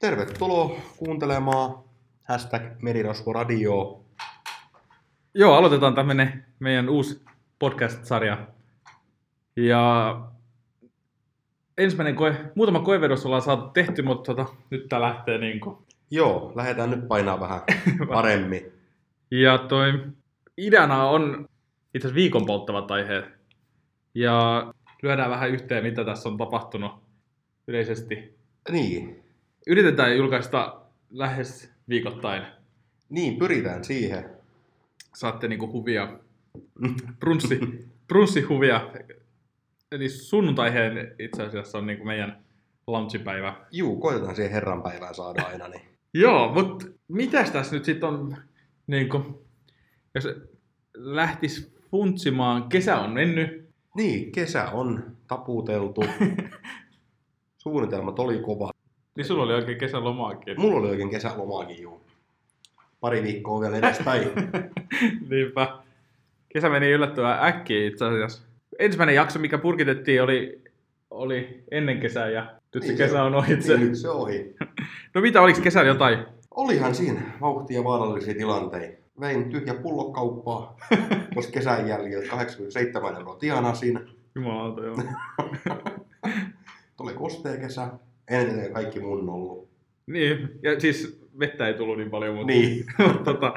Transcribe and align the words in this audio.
Tervetuloa 0.00 0.80
kuuntelemaan 0.96 1.84
hashtag 2.22 2.62
Merirosvo-radio. 2.82 4.04
Joo, 5.34 5.54
aloitetaan 5.54 5.94
tämmönen 5.94 6.44
meidän 6.58 6.88
uusi 6.88 7.24
podcast-sarja. 7.58 8.46
Ja 9.56 10.14
ensimmäinen 11.78 12.14
koe, 12.14 12.34
muutama 12.54 12.80
koevedos 12.80 13.26
ollaan 13.26 13.42
saatu 13.42 13.68
tehty, 13.68 14.02
mutta 14.02 14.34
tota, 14.34 14.54
nyt 14.70 14.88
tää 14.88 15.00
lähtee 15.00 15.38
niinku. 15.38 15.86
Joo, 16.10 16.52
lähdetään 16.54 16.90
nyt 16.90 17.08
painaa 17.08 17.40
vähän 17.40 17.60
paremmin. 18.14 18.72
Ja 19.30 19.58
toi 19.58 19.92
ideana 20.56 21.04
on 21.04 21.48
itse 21.94 22.08
asiassa 22.08 22.14
viikon 22.14 22.46
polttavat 22.46 22.90
aiheet. 22.90 23.24
Ja 24.14 24.66
lyödään 25.02 25.30
vähän 25.30 25.50
yhteen, 25.50 25.84
mitä 25.84 26.04
tässä 26.04 26.28
on 26.28 26.38
tapahtunut 26.38 26.92
yleisesti. 27.68 28.38
Niin, 28.70 29.19
Yritetään 29.70 30.16
julkaista 30.16 30.80
lähes 31.10 31.72
viikoittain. 31.88 32.42
niin 33.08 33.36
pyritään 33.36 33.84
siihen. 33.84 34.30
Saatte 35.14 35.48
niinku 35.48 35.72
huvia, 35.72 36.18
brunssi, 37.18 37.60
brunssihuvia. 38.08 38.90
Eli 39.92 40.08
sunnuntaiheen 40.08 41.14
itse 41.18 41.42
asiassa 41.42 41.78
on 41.78 41.86
niinku 41.86 42.04
meidän 42.04 42.44
launchipäivä. 42.86 43.56
Juu, 43.72 44.00
koitetaan 44.00 44.36
siihen 44.36 44.52
herran 44.52 44.82
päivään 44.82 45.14
saada 45.14 45.42
aina. 45.42 45.68
Niin. 45.68 45.82
Joo, 46.14 46.52
mutta 46.52 46.86
mitäs 47.08 47.50
tässä 47.50 47.76
nyt 47.76 47.84
sitten 47.84 48.08
on, 48.08 48.36
niinku, 48.86 49.44
jos 50.14 50.28
lähtis 50.94 51.74
funtsimaan, 51.90 52.68
kesä 52.68 52.98
on 52.98 53.10
mennyt, 53.10 53.68
niin, 53.96 54.32
kesä 54.32 54.70
on 54.70 55.16
taputeltu. 55.28 56.04
Suunnitelmat 57.62 58.18
oli 58.18 58.38
kova. 58.38 58.79
Niin 59.20 59.26
sulla 59.26 59.42
oli 59.42 59.54
oikein 59.54 59.78
kesälomaakin. 59.78 60.60
Mulla 60.60 60.80
oli 60.80 60.90
oikein 60.90 61.10
kesälomaakin 61.10 61.82
juu. 61.82 62.00
Pari 63.00 63.22
viikkoa 63.22 63.60
vielä 63.60 63.76
edespäin. 63.76 64.22
Niinpä. 65.30 65.78
Kesä 66.48 66.68
meni 66.68 66.90
yllättävän 66.90 67.44
äkkiä 67.44 67.86
itse 67.86 68.04
asiassa. 68.04 68.42
Ensimmäinen 68.78 69.14
jakso, 69.14 69.38
mikä 69.38 69.58
purkitettiin, 69.58 70.22
oli, 70.22 70.62
oli 71.10 71.64
ennen 71.70 72.00
kesää 72.00 72.28
ja 72.28 72.46
nyt 72.74 72.82
se 72.82 72.88
Niin, 72.88 72.98
kesä 72.98 73.22
on 73.22 73.34
ohitse. 73.34 73.76
Niin, 73.76 73.88
nyt 73.88 73.98
se 73.98 74.08
ohi. 74.10 74.54
No 75.14 75.20
mitä, 75.20 75.42
oliko 75.42 75.60
kesällä 75.60 75.88
jotain? 75.88 76.18
Olihan 76.50 76.94
siinä 76.94 77.20
vauhtia 77.40 77.84
vaarallisia 77.84 78.34
tilanteita. 78.34 79.02
Vein 79.20 79.50
tyhjä 79.50 79.74
pullokauppaa 79.74 80.76
tuossa 81.34 81.52
kesän 81.52 81.88
jäljiltä 81.88 82.28
87 82.28 83.16
euroa 83.16 83.36
tienasin. 83.36 84.00
Jumalauta, 84.34 84.84
joo. 84.84 84.96
Tuli 86.96 87.12
kostea 87.12 87.56
kesä. 87.56 87.88
Eniten 88.30 88.72
kaikki 88.72 89.00
mun 89.00 89.28
ollut. 89.28 89.68
niin, 90.06 90.50
ja 90.62 90.80
siis 90.80 91.20
vettä 91.38 91.66
ei 91.68 91.74
tullut 91.74 91.98
niin 91.98 92.10
paljon, 92.10 92.34
mutta 92.36 92.52
Niin. 92.52 92.84
tota, 93.24 93.54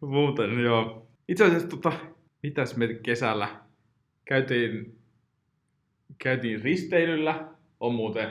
muuten 0.00 0.60
joo. 0.60 1.06
Itse 1.28 1.44
asiassa 1.44 1.68
tota, 1.68 1.92
mitäs 2.42 2.76
me 2.76 2.88
kesällä 3.02 3.48
käytiin, 4.24 4.98
käytiin 6.18 6.62
risteilyllä. 6.62 7.48
On 7.80 7.94
muuten, 7.94 8.28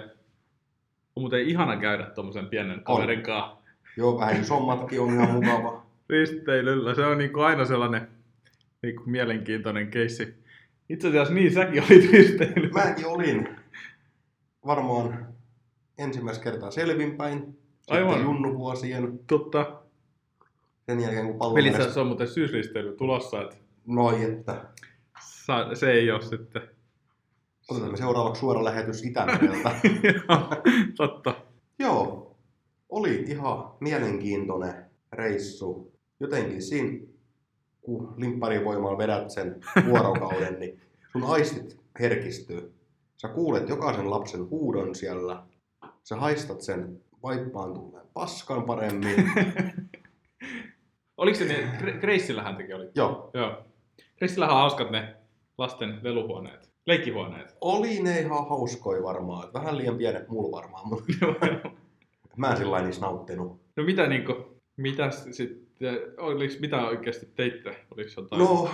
on 1.16 1.24
muuten 1.24 1.42
ihana 1.42 1.78
käydä 1.78 2.06
tuommoisen 2.06 2.48
pienen 2.48 2.84
kaverin 2.84 3.22
kanssa 3.24 3.58
Joo, 3.98 4.20
vähän 4.20 4.42
isommatkin 4.42 5.02
on 5.02 5.14
ihan 5.14 5.32
mukava. 5.32 5.86
risteilyllä. 6.10 6.96
Se 6.96 7.06
on 7.06 7.18
niinku 7.18 7.40
aina 7.40 7.66
sellainen 7.66 8.08
niinku 8.84 9.04
mielenkiintoinen 9.06 9.88
keissi. 9.88 10.34
Itse 10.90 11.08
asiassa 11.08 11.34
niin 11.34 11.54
säkin 11.54 11.84
olit 11.84 12.12
risteilyllä. 12.14 12.84
Mäkin 12.86 13.06
olin 13.08 13.48
varmaan 14.66 15.33
ensimmäistä 15.98 16.44
kertaa 16.44 16.72
selvinpäin. 16.72 17.58
Aivan. 17.90 18.22
Junnuvuosien. 18.22 19.20
Totta. 19.28 19.80
Sen 20.86 21.00
jälkeen 21.00 21.28
kun 21.28 21.38
pallo 21.38 21.54
Pelissä 21.54 21.94
se 21.94 22.00
on 22.00 22.08
muuten 22.08 22.28
syysristeily 22.28 22.96
tulossa, 22.96 23.42
että 23.42 23.56
noin, 23.88 24.24
että 24.34 24.66
sa- 25.46 25.76
se 25.76 25.92
ei 25.92 26.12
ole 26.12 26.22
sitten. 26.22 26.62
otetaan 27.70 27.92
me 27.92 27.98
seuraavaksi 27.98 28.40
suora 28.40 28.64
lähetys 28.64 29.04
Itämereltä. 29.04 29.72
Totta. 30.98 31.36
Joo, 31.80 32.36
oli 32.90 33.16
ihan 33.28 33.72
mielenkiintoinen 33.80 34.74
reissu. 35.14 35.92
Jotenkin 36.20 36.62
siinä, 36.62 37.00
kun 37.82 38.14
limpparivoimalla 38.18 38.98
vedät 38.98 39.30
sen 39.30 39.56
vuorokauden, 39.86 40.60
niin 40.60 40.82
sun 41.12 41.24
aistit 41.24 41.80
herkistyy. 42.00 42.74
Sä 43.18 43.28
kuulet 43.28 43.70
jokaisen 43.70 44.10
lapsen 44.10 44.50
huudon 44.50 44.96
siellä. 44.96 45.44
Sä 46.04 46.16
haistat 46.16 46.62
sen 46.62 47.02
vaippaan 47.24 47.74
tulleen 47.74 48.06
paskan 48.14 48.64
paremmin. 48.64 49.16
Oliko 51.18 51.38
se 51.38 51.46
ne, 51.46 51.78
Gre- 51.82 52.00
Graceillähän 52.00 52.56
teki 52.56 52.74
oli? 52.74 52.90
Joo, 52.96 53.30
Joo. 53.34 53.66
Graceillähän 54.18 54.56
on 54.56 54.60
hauskat 54.62 54.92
ne 54.92 55.16
lasten 55.58 56.00
leluhuoneet, 56.02 56.70
leikkihuoneet. 56.86 57.58
oli 57.62 58.00
ne 58.04 58.20
ihan 58.20 58.50
hauskoja 58.50 59.04
varmaan. 59.04 59.54
Vähän 59.54 59.78
liian 59.78 59.98
pienet 59.98 60.28
mulla 60.28 60.58
varmaan, 60.58 60.88
mutta 60.88 61.06
mä 62.38 62.52
en 62.52 62.58
sillä 62.58 62.82
niissä 62.82 63.02
nauttinut. 63.02 63.62
no 63.76 63.84
mitä 63.84 64.08
niinku, 64.08 64.62
mitäs 64.78 65.28
sitten, 65.32 65.98
oliks, 66.18 66.60
mitä 66.60 66.88
oikeasti 66.88 67.26
teitte? 67.36 67.76
Oliko 67.92 68.10
jotain? 68.18 68.40
No, 68.40 68.70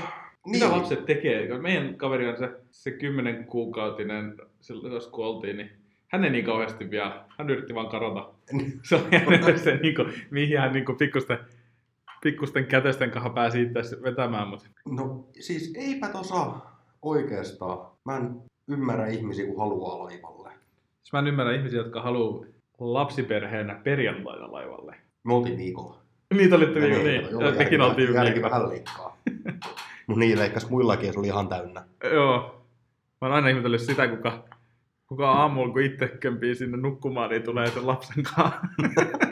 Mitä 0.46 0.66
niin. 0.66 0.78
lapset 0.78 1.06
tekee? 1.06 1.58
Meidän 1.58 1.96
kaveri 1.98 2.30
on 2.30 2.38
se, 2.38 2.50
se 2.72 2.92
10 2.92 3.46
kuukautinen, 3.46 4.38
silloin 4.62 4.94
jos 4.94 5.08
kun 5.08 5.26
oltiin, 5.26 5.58
niin 5.58 5.70
hän 6.12 6.24
ei 6.24 6.30
niin 6.32 6.46
kauheasti 6.46 6.90
vielä, 6.92 7.26
hän 7.38 7.50
yritti 7.50 7.76
vaan 7.76 7.88
karata. 7.90 8.30
Se 8.90 8.96
oli 8.96 9.18
hänelle 9.18 9.58
se, 9.58 9.76
niin 9.78 9.96
kuin, 9.96 10.14
mihin 10.32 10.60
hän 10.60 10.74
niin 10.74 10.86
kuin, 10.86 10.98
pikkusten, 10.98 11.38
pikkusten 12.24 12.66
kätesten 12.66 13.12
kanssa 13.12 13.30
pääsi 13.30 13.62
itse 13.62 14.04
vetämään. 14.04 14.48
Mutta... 14.48 14.66
No 14.90 15.26
siis 15.40 15.74
eipä 15.78 16.08
tosa 16.08 16.52
oikeastaan. 17.02 17.88
Mä 18.06 18.18
en 18.18 18.42
ymmärrä 18.68 19.08
ihmisiä, 19.08 19.46
kun 19.46 19.58
haluaa 19.58 20.00
laivalle. 20.04 20.50
Siis 21.02 21.14
mä 21.14 21.20
en 21.20 21.28
ymmärrä 21.28 21.56
ihmisiä, 21.56 21.80
jotka 21.80 22.02
haluaa 22.02 22.46
lapsiperheenä 22.80 23.76
perjantaina 23.84 24.52
laivalle. 24.52 24.96
Me 25.24 25.34
oltiin 25.34 25.58
viikolla. 25.58 26.00
Niitä 26.34 26.56
olitte 26.56 26.80
No 26.80 26.86
niin, 26.86 27.04
niin, 27.06 27.22
niin. 27.22 27.32
joo, 27.32 27.42
Ja 27.42 27.52
mekin 27.52 27.82
oltiin 27.82 28.14
järki 28.14 28.34
viikolla. 28.34 28.56
vähän 28.56 28.70
leikkaa. 28.70 29.18
Mutta 30.08 30.20
niin 30.26 30.40
leikkas 30.40 30.70
muillakin 30.70 31.08
ja 31.08 31.14
se 31.14 31.20
oli 31.20 31.28
ihan 31.28 31.48
täynnä. 31.48 31.84
Joo. 32.14 32.66
Mä 33.22 33.28
oon 33.28 33.36
aina 33.36 33.48
ihmetellyt 33.48 33.82
sitä, 33.82 34.08
kuka, 34.08 34.44
kuka 35.10 35.32
aamulla, 35.32 35.74
kun 35.74 35.82
itse 35.82 36.08
kömpii 36.08 36.56
sinne 36.56 36.78
nukkumaan, 36.78 37.30
niin 37.30 37.44
tulee 37.44 37.72
sen 37.72 37.88
lapsen 37.88 38.24
kanssa 38.24 38.60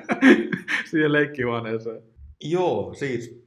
siihen 0.92 1.12
leikkihuoneeseen. 1.14 2.02
Joo, 2.44 2.94
siis, 2.94 3.44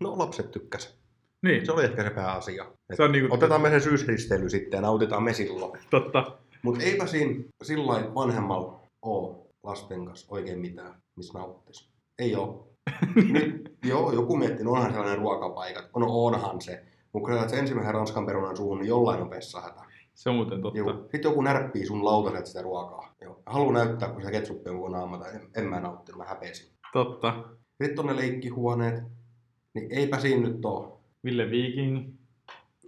no 0.00 0.18
lapset 0.18 0.50
tykkäs. 0.50 0.98
Niin, 1.42 1.66
Se 1.66 1.72
oli 1.72 1.84
ehkä 1.84 2.02
se 2.04 2.10
pääasia. 2.10 2.64
Et 2.90 2.96
se 2.96 3.02
on 3.02 3.12
niinku 3.12 3.34
Otetaan 3.34 3.60
me 3.60 3.70
se 3.70 3.80
syysristeily 3.80 4.48
sitten 4.48 4.78
ja 4.78 4.80
nautitaan 4.80 5.22
me 5.22 5.32
silloin. 5.32 5.80
totta. 5.90 6.38
Mutta 6.62 6.84
eipä 6.84 7.06
siinä 7.06 7.44
sillä 7.62 8.14
vanhemmalla 8.14 8.80
oo 9.02 9.46
lasten 9.62 10.06
kanssa 10.06 10.26
oikein 10.30 10.58
mitään, 10.58 10.94
missä 11.16 11.38
nauttis. 11.38 11.90
Ei 12.18 12.34
oo. 12.36 12.68
Nyt, 13.32 13.76
joo, 13.84 14.12
joku 14.12 14.36
miettii, 14.36 14.64
no 14.64 14.70
onhan 14.70 14.92
sellainen 14.92 15.18
ruokapaikat. 15.18 15.84
No 15.96 16.06
onhan 16.08 16.60
se. 16.60 16.82
Mutta 17.12 17.30
kun 17.48 17.58
ensimmäisen 17.58 17.94
ranskan 17.94 18.26
perunan 18.26 18.56
suuhun, 18.56 18.78
niin 18.78 18.88
jollain 18.88 19.22
on 19.22 19.30
vessahätä. 19.30 19.80
Se 20.14 20.30
on 20.30 20.36
muuten 20.36 20.62
totta. 20.62 20.78
Joo. 20.78 20.92
Sitten 20.92 21.22
joku 21.22 21.42
närppii 21.42 21.86
sun 21.86 22.04
lautaset 22.04 22.46
sitä 22.46 22.62
ruokaa. 22.62 23.14
Joo. 23.20 23.42
Haluan 23.46 23.74
näyttää, 23.74 24.08
kun 24.08 24.22
se 24.22 24.30
ketsuppi 24.30 24.70
on 24.70 24.92
naama, 24.92 25.18
tai 25.18 25.34
en, 25.34 25.48
en 25.56 25.64
mä 25.64 25.80
nauttinut, 25.80 26.18
mä 26.18 26.24
häpesin. 26.24 26.72
Totta. 26.92 27.44
Sitten 27.82 27.98
on 28.00 28.06
ne 28.06 28.16
leikkihuoneet, 28.16 29.04
niin 29.74 29.86
eipä 29.92 30.18
siinä 30.18 30.48
nyt 30.48 30.64
oo. 30.64 31.00
Ville 31.24 31.50
Viking. 31.50 32.08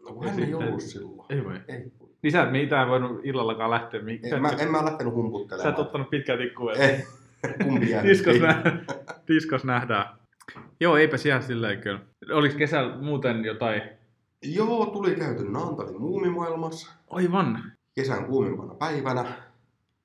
No 0.04 0.22
hän 0.22 0.38
ei 0.42 0.54
ollut 0.54 0.80
silloin. 0.80 1.32
Ei 1.32 1.44
vai? 1.44 1.60
Ei. 1.68 1.92
Niin 2.22 2.32
sä 2.32 2.42
et 2.42 2.52
mitään 2.52 2.88
voinut 2.88 3.20
illallakaan 3.26 3.70
lähteä 3.70 4.02
mihinkään. 4.02 4.32
En, 4.34 4.42
mä, 4.42 4.48
en 4.48 4.70
mä 4.70 4.84
lähtenyt 4.84 4.98
Sä 4.98 5.08
et 5.08 5.14
humputtelemaan. 5.14 5.80
ottanut 5.80 6.10
pitkää 6.10 6.36
tikkua. 6.36 6.72
Ei. 6.72 7.04
Kumpi 7.64 7.90
jää? 7.90 8.04
Diskos, 8.04 8.40
nä- 8.40 8.84
diskos 9.28 9.64
nähdään. 9.64 10.06
Joo, 10.80 10.96
eipä 10.96 11.16
siellä 11.16 11.40
silleen 11.40 11.80
kyllä. 11.80 12.00
Oliko 12.32 12.54
kesällä 12.58 12.96
muuten 12.96 13.44
jotain? 13.44 13.82
Joo, 14.44 14.86
tuli 14.86 15.14
käyty 15.14 15.44
Naantalin 15.50 16.00
muumimaailmassa 16.00 16.92
Aivan. 17.10 17.62
kesän 17.94 18.24
kuumimpana 18.24 18.74
päivänä. 18.74 19.24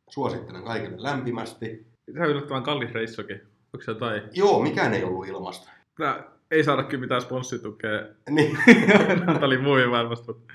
Suosittelen 0.10 0.64
kaikille 0.64 0.96
lämpimästi. 1.04 1.86
Se 2.14 2.20
on 2.24 2.30
yllättävän 2.30 2.64
kallis 2.64 2.92
reissukin. 2.94 3.42
Onko 3.74 3.84
se 3.86 3.92
jotain? 3.92 4.22
Joo, 4.34 4.62
mikään 4.64 4.94
ei 4.94 5.04
ollut 5.04 5.28
ilmasta. 5.28 5.72
Tää 5.98 6.24
ei 6.52 6.64
saada 6.64 6.84
kyllä 6.84 7.02
mitään 7.02 7.22
sponssitukea 7.22 7.92
Niin, 8.30 8.58
Natalin 9.26 9.64
muovimaailmasta. 9.64 10.32
mutta- 10.34 10.54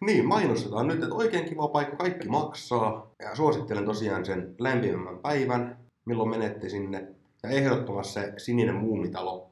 niin, 0.00 0.26
mainostetaan 0.26 0.88
nyt, 0.88 1.02
että 1.02 1.14
oikein 1.14 1.48
kiva 1.48 1.68
paikka, 1.68 1.96
kaikki 1.96 2.28
maksaa. 2.28 3.10
Ja 3.22 3.34
suosittelen 3.36 3.84
tosiaan 3.84 4.24
sen 4.24 4.54
lämpimämmän 4.58 5.18
päivän, 5.18 5.78
milloin 6.04 6.30
menette 6.30 6.68
sinne. 6.68 7.08
Ja 7.42 7.48
ehdottomasti 7.50 8.12
se 8.12 8.32
sininen 8.36 8.74
muumitalo, 8.74 9.50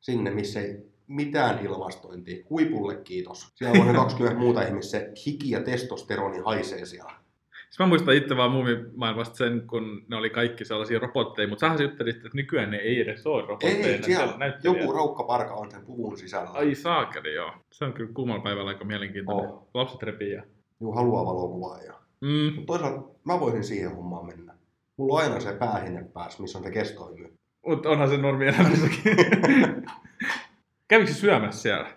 sinne 0.00 0.30
missä 0.30 0.60
ei 0.60 0.87
mitään 1.08 1.66
ilmastointia. 1.66 2.44
Huipulle 2.50 2.96
kiitos. 2.96 3.52
Siellä 3.54 3.80
on 3.80 3.86
ne 3.92 3.94
20 3.94 4.38
muuta 4.38 4.62
ihmistä, 4.62 4.90
se 4.90 5.12
hiki 5.26 5.50
ja 5.50 5.60
testosteroni 5.60 6.38
haisee 6.38 6.86
siellä. 6.86 7.12
Siis 7.68 7.78
mä 7.78 7.86
muistan 7.86 8.14
itse 8.14 8.36
vaan 8.36 8.50
muumimaailmasta 8.50 9.36
sen, 9.36 9.62
kun 9.66 10.04
ne 10.08 10.16
oli 10.16 10.30
kaikki 10.30 10.64
sellaisia 10.64 10.98
robotteja, 10.98 11.48
mutta 11.48 11.60
sähän 11.60 11.82
juttelit, 11.82 12.16
että 12.16 12.28
nykyään 12.34 12.70
ne 12.70 12.76
ei 12.76 13.00
edes 13.00 13.26
ole 13.26 13.42
robotteja. 13.42 13.86
Ei, 13.86 14.02
siellä 14.02 14.58
joku 14.62 14.92
raukkaparka 14.92 15.54
on 15.54 15.70
sen 15.70 15.86
puvun 15.86 16.18
sisällä. 16.18 16.50
Ai 16.50 16.74
saakeli, 16.74 17.34
joo. 17.34 17.52
Se 17.70 17.84
on 17.84 17.92
kyllä 17.92 18.10
kuumalla 18.14 18.42
päivällä 18.42 18.68
aika 18.68 18.84
mielenkiintoinen. 18.84 19.50
Oh. 19.50 19.68
Lapset 19.74 20.02
repii 20.02 20.32
ja... 20.32 20.42
Joku 20.80 20.92
haluaa 20.92 21.26
valokuvaa. 21.26 21.82
Ja... 21.82 21.92
Mm. 22.20 22.54
Mutta 22.54 22.66
toisaalta 22.66 23.08
mä 23.24 23.40
voisin 23.40 23.64
siihen 23.64 23.96
hommaan 23.96 24.26
mennä. 24.26 24.54
Mulla 24.96 25.14
on 25.14 25.24
aina 25.24 25.40
se 25.40 25.52
päähinne 25.52 26.04
päässä, 26.12 26.42
missä 26.42 26.58
on 26.58 26.64
se 26.64 26.70
kestohymy. 26.70 27.32
Mutta 27.66 27.88
onhan 27.88 28.08
se 28.08 28.16
normi 28.16 28.46
elämässäkin. 28.46 29.02
Kävikö 30.88 31.12
se 31.12 31.18
syömässä 31.18 31.62
siellä? 31.62 31.88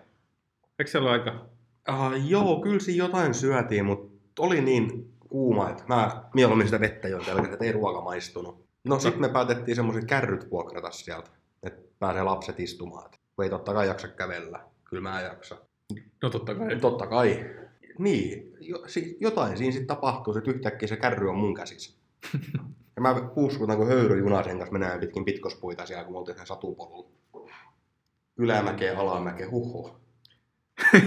Eikö 0.78 0.90
siellä 0.90 1.10
aika... 1.10 1.46
Uh, 1.88 2.28
joo, 2.28 2.60
kyllä 2.60 2.80
siinä 2.80 3.04
jotain 3.04 3.34
syötiin, 3.34 3.84
mutta 3.84 4.42
oli 4.42 4.60
niin 4.60 5.12
kuuma, 5.28 5.70
että 5.70 5.84
mä 5.88 6.24
mieluummin 6.34 6.66
sitä 6.66 6.80
vettä 6.80 7.08
join 7.08 7.24
pelkästään, 7.24 7.52
että 7.52 7.64
ei 7.64 7.72
ruoka 7.72 8.00
maistunut. 8.00 8.64
No 8.84 8.98
sitten 8.98 9.20
me 9.20 9.28
päätettiin 9.28 9.76
semmoiset 9.76 10.04
kärryt 10.04 10.50
vuokrata 10.50 10.90
sieltä, 10.90 11.30
että 11.62 11.82
pääsee 11.98 12.22
lapset 12.22 12.60
istumaan. 12.60 13.10
Kun 13.36 13.44
ei 13.44 13.50
totta 13.50 13.74
kai 13.74 13.86
jaksa 13.86 14.08
kävellä. 14.08 14.60
Kyllä 14.84 15.02
mä 15.02 15.20
jaksa. 15.20 15.56
No 16.22 16.30
totta 16.30 16.54
kai. 16.54 16.76
Totta 16.80 17.06
kai. 17.06 17.50
Niin, 17.98 18.56
jo, 18.60 18.82
si, 18.86 19.16
jotain 19.20 19.56
siinä 19.56 19.72
sitten 19.72 19.86
tapahtuu, 19.86 20.36
että 20.38 20.50
yhtäkkiä 20.50 20.88
se 20.88 20.96
kärry 20.96 21.28
on 21.28 21.38
mun 21.38 21.54
käsissä. 21.54 21.98
Ja 22.96 23.02
mä 23.02 23.30
puuskutan 23.34 23.76
kuin 23.76 23.88
höyryjuna 23.88 24.42
sen 24.42 24.58
kanssa 24.58 24.72
menee 24.72 24.98
pitkin 24.98 25.24
pitkospuita 25.24 25.86
siellä, 25.86 26.04
kun 26.04 26.14
me 26.14 26.18
oltiin 26.18 26.36
sen 26.36 26.46
satupolulla. 26.46 27.10
Ylämäkeen, 28.38 28.98
alamäkeen, 28.98 29.50
huhu. 29.50 29.90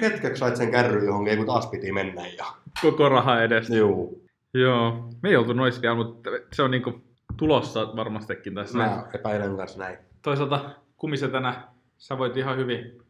Hetkeksi 0.00 0.40
sait 0.40 0.56
sen 0.56 0.70
kärry 0.70 1.06
johonkin, 1.06 1.36
kun 1.36 1.46
taas 1.46 1.66
piti 1.66 1.92
mennä. 1.92 2.26
Ja... 2.26 2.44
Koko 2.82 3.08
raha 3.08 3.42
edestä. 3.42 3.74
Juu, 3.74 4.26
Joo. 4.54 5.10
Me 5.22 5.28
ei 5.28 5.36
oltu 5.36 5.52
noissa 5.52 5.82
vielä, 5.82 5.94
mutta 5.94 6.30
se 6.52 6.62
on 6.62 6.70
niinku 6.70 7.00
tulossa 7.36 7.96
varmastikin 7.96 8.54
tässä. 8.54 8.78
mä 8.78 9.06
epäilen 9.14 9.56
kanssa 9.56 9.78
näin. 9.78 9.98
Toisaalta 10.22 10.70
kumisetänä 10.96 11.68
sä 11.96 12.18
voit 12.18 12.36
ihan 12.36 12.56
hyvin. 12.56 13.02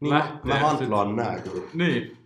Niin, 0.00 0.10
Lähtee 0.14 0.40
mä, 0.44 0.58
hantlaan 0.58 1.16
nää 1.16 1.40
kyllä. 1.40 1.62
Niin. 1.74 2.16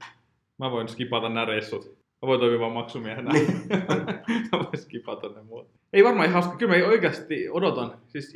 Mä 0.59 0.71
voin 0.71 0.89
skipata 0.89 1.29
nämä 1.29 1.47
reissut. 1.47 1.85
Mä 2.23 2.27
voin 2.27 2.41
toimia 2.41 2.61
vaan 2.61 2.73
maksumiehenä. 2.73 3.33
Niin. 3.33 3.63
mä 4.53 4.59
voin 4.59 4.79
skipata 4.79 5.29
ne 5.29 5.43
muut. 5.43 5.71
Ei 5.93 6.05
varmaan 6.05 6.29
ihan 6.29 6.43
hauska. 6.43 6.59
Kyllä 6.59 6.77
mä 6.77 6.87
oikeasti 6.89 7.51
odotan. 7.51 7.99
Siis 8.09 8.35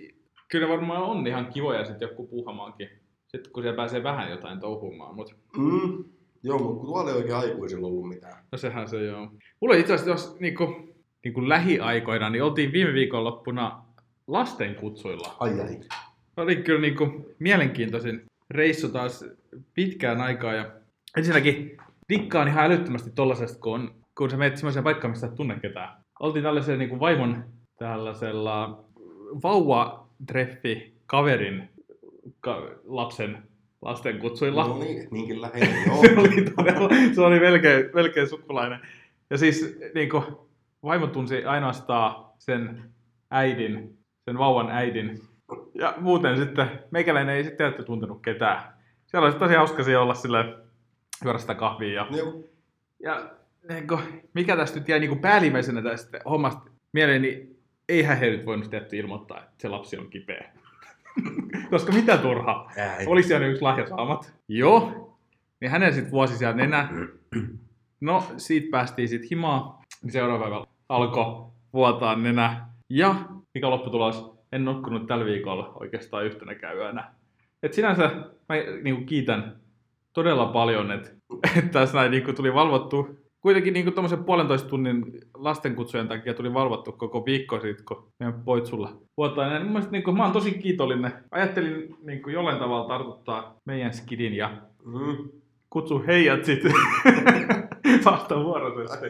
kyllä 0.55 0.69
varmaan 0.69 1.03
on 1.03 1.27
ihan 1.27 1.47
kivoja 1.47 1.85
sitten 1.85 2.09
joku 2.09 2.27
puhamaankin. 2.27 2.89
Sitten 3.27 3.53
kun 3.53 3.63
siellä 3.63 3.77
pääsee 3.77 4.03
vähän 4.03 4.31
jotain 4.31 4.61
touhumaan. 4.61 5.15
Mut 5.15 5.37
Mm. 5.57 6.05
Joo, 6.43 6.59
mutta 6.59 6.75
kun 6.77 6.87
tuolla 6.87 7.11
ei 7.11 7.17
oikein 7.17 7.37
aikuisilla 7.37 7.87
ollut 7.87 8.09
mitään. 8.09 8.45
no 8.53 8.59
sehän 8.59 8.89
se 8.89 9.05
joo. 9.05 9.31
Mulla 9.61 9.75
itse 9.75 9.95
asiassa 9.95 10.11
jos 10.11 10.41
niinku, 10.41 10.95
niinku 11.25 11.49
lähiaikoina, 11.49 12.31
niin 12.31 12.43
oltiin 12.43 12.73
viime 12.73 12.93
viikonloppuna 12.93 13.83
lasten 14.27 14.75
kutsuilla. 14.75 15.37
Ai 15.41 15.61
ai. 15.61 15.81
Oli 16.37 16.57
kyllä 16.57 16.81
niinku 16.81 17.35
mielenkiintoisin 17.39 18.25
reissu 18.51 18.89
taas 18.89 19.25
pitkään 19.75 20.21
aikaa. 20.21 20.55
Ja 20.55 20.71
ensinnäkin 21.17 21.77
dikkaan 22.09 22.49
ihan 22.49 22.65
älyttömästi 22.65 23.11
tollasesta, 23.15 23.61
kun, 23.61 23.75
on, 23.75 23.95
kun 24.19 24.31
sä 24.31 24.37
menet 24.37 24.57
semmoiseen 24.57 24.85
paikkaan, 24.85 25.11
missä 25.11 25.27
et 25.27 25.35
tunne 25.35 25.61
ketään. 25.61 26.05
Oltiin 26.21 26.43
tällaisella 26.43 26.79
niinku 26.79 27.01
vaimon 27.01 27.45
tällaisella 27.79 28.85
vauva-treffi 30.25 30.95
kaverin 31.07 31.69
ka- 32.41 32.71
lapsen 32.85 33.39
lasten 33.83 34.19
kutsuilla. 34.19 34.69
No 34.69 34.79
niin, 35.11 35.43
lähellä. 35.43 35.77
Joo. 35.87 36.01
se 36.01 36.15
oli 36.17 36.45
todella, 36.57 36.89
se 37.15 37.21
oli 37.21 37.41
melkein, 37.41 37.91
melkein 37.95 38.29
sukulainen. 38.29 38.81
Ja 39.31 39.39
siis 39.39 39.79
niin 39.95 40.11
kuin, 40.11 40.25
vaimo 40.83 41.07
tunsi 41.07 41.45
ainoastaan 41.45 42.25
sen 42.39 42.83
äidin, 43.31 43.99
sen 44.25 44.39
vauvan 44.39 44.71
äidin. 44.71 45.21
Ja 45.75 45.95
muuten 45.97 46.37
sitten, 46.37 46.67
meikäläinen 46.91 47.37
ei 47.37 47.45
sitten 47.45 47.59
tietysti 47.59 47.85
tuntenut 47.85 48.23
ketään. 48.23 48.63
Siellä 49.07 49.25
olisi 49.25 49.39
tosi 49.39 49.55
hauska 49.55 49.83
olla 50.01 50.15
sille 50.15 50.57
juoda 51.25 51.39
sitä 51.39 51.55
kahvia. 51.55 51.93
Ja, 51.93 52.07
Joo. 52.17 52.45
ja 53.03 53.31
niin 53.69 53.89
kuin, 53.89 54.01
mikä 54.35 54.57
tästä 54.57 54.79
nyt 54.79 54.89
jäi 54.89 55.01
niin 55.01 55.09
kuin 55.09 55.21
päällimmäisenä 55.21 55.83
tästä 55.83 56.21
hommasta 56.25 56.71
mieleen, 56.93 57.23
niin 57.23 57.54
eihän 57.89 58.19
he 58.19 58.27
nyt 58.27 58.47
voinut 58.47 58.71
tietysti 58.71 58.99
ilmoittaa, 58.99 59.39
että 59.39 59.55
se 59.59 59.69
lapsi 59.69 59.99
on 59.99 60.11
kipeä. 60.11 60.53
Koska 61.71 61.93
mitä 61.93 62.17
turha. 62.17 62.71
Ei. 62.77 63.07
Oli 63.07 63.23
siellä 63.23 63.47
yksi 63.47 63.63
lahjasaamat. 63.63 64.35
Joo. 64.49 65.11
Niin 65.61 65.71
hänen 65.71 65.95
sitten 65.95 66.13
vuosi 66.13 66.39
siellä 66.39 66.57
nenä. 66.57 66.89
No, 68.01 68.25
siitä 68.37 68.69
päästiin 68.71 69.09
sitten 69.09 69.29
himaan. 69.31 69.79
Niin 70.03 70.13
seuraava 70.13 70.45
päivä 70.45 70.65
alkoi 70.89 71.53
vuotaa 71.73 72.17
nenä. 72.17 72.67
Ja 72.91 73.15
mikä 73.55 73.71
lopputulos? 73.71 74.35
En 74.53 74.65
nukkunut 74.65 75.07
tällä 75.07 75.25
viikolla 75.25 75.73
oikeastaan 75.81 76.25
yhtenäkään 76.27 76.77
yönä. 76.77 77.13
Et 77.63 77.73
sinänsä 77.73 78.11
mä 78.49 78.55
niinku 78.83 79.05
kiitän 79.05 79.61
todella 80.13 80.47
paljon, 80.47 80.91
että 80.93 81.11
et 81.57 81.71
tässä 81.71 81.97
näin 81.99 82.11
niinku 82.11 82.33
tuli 82.33 82.55
valvottu. 82.55 83.19
Kuitenkin 83.41 83.73
niinku 83.73 83.91
tommosen 83.91 84.25
puolentoista 84.25 84.69
tunnin 84.69 85.05
lastenkutsujen 85.45 86.09
takia 86.09 86.35
tuli 86.35 86.55
valvottu 86.55 86.93
koko 86.93 87.25
viikko 87.27 87.61
siitä, 87.61 87.83
kun 87.89 88.09
meidän 88.21 88.41
poit 88.45 88.67
sulla 88.67 88.97
vuotaa. 89.17 89.53
Ja 89.53 89.61
mun 89.61 89.69
mielestä 89.69 89.93
niinku, 89.93 90.13
mä 90.13 90.25
oon 90.25 90.33
tosi 90.33 90.53
kiitollinen. 90.53 91.13
Ajattelin 91.31 91.97
niinku 92.03 92.31
jollain 92.31 92.59
tavalla 92.59 92.89
tartuttaa 92.89 93.57
meidän 93.65 93.95
skidin 93.95 94.35
ja 94.35 94.51
Mm. 94.85 95.29
kutsu 95.71 96.03
heijät 96.07 96.45
sitten 96.45 96.73
vastavuoroisesti. 98.05 99.07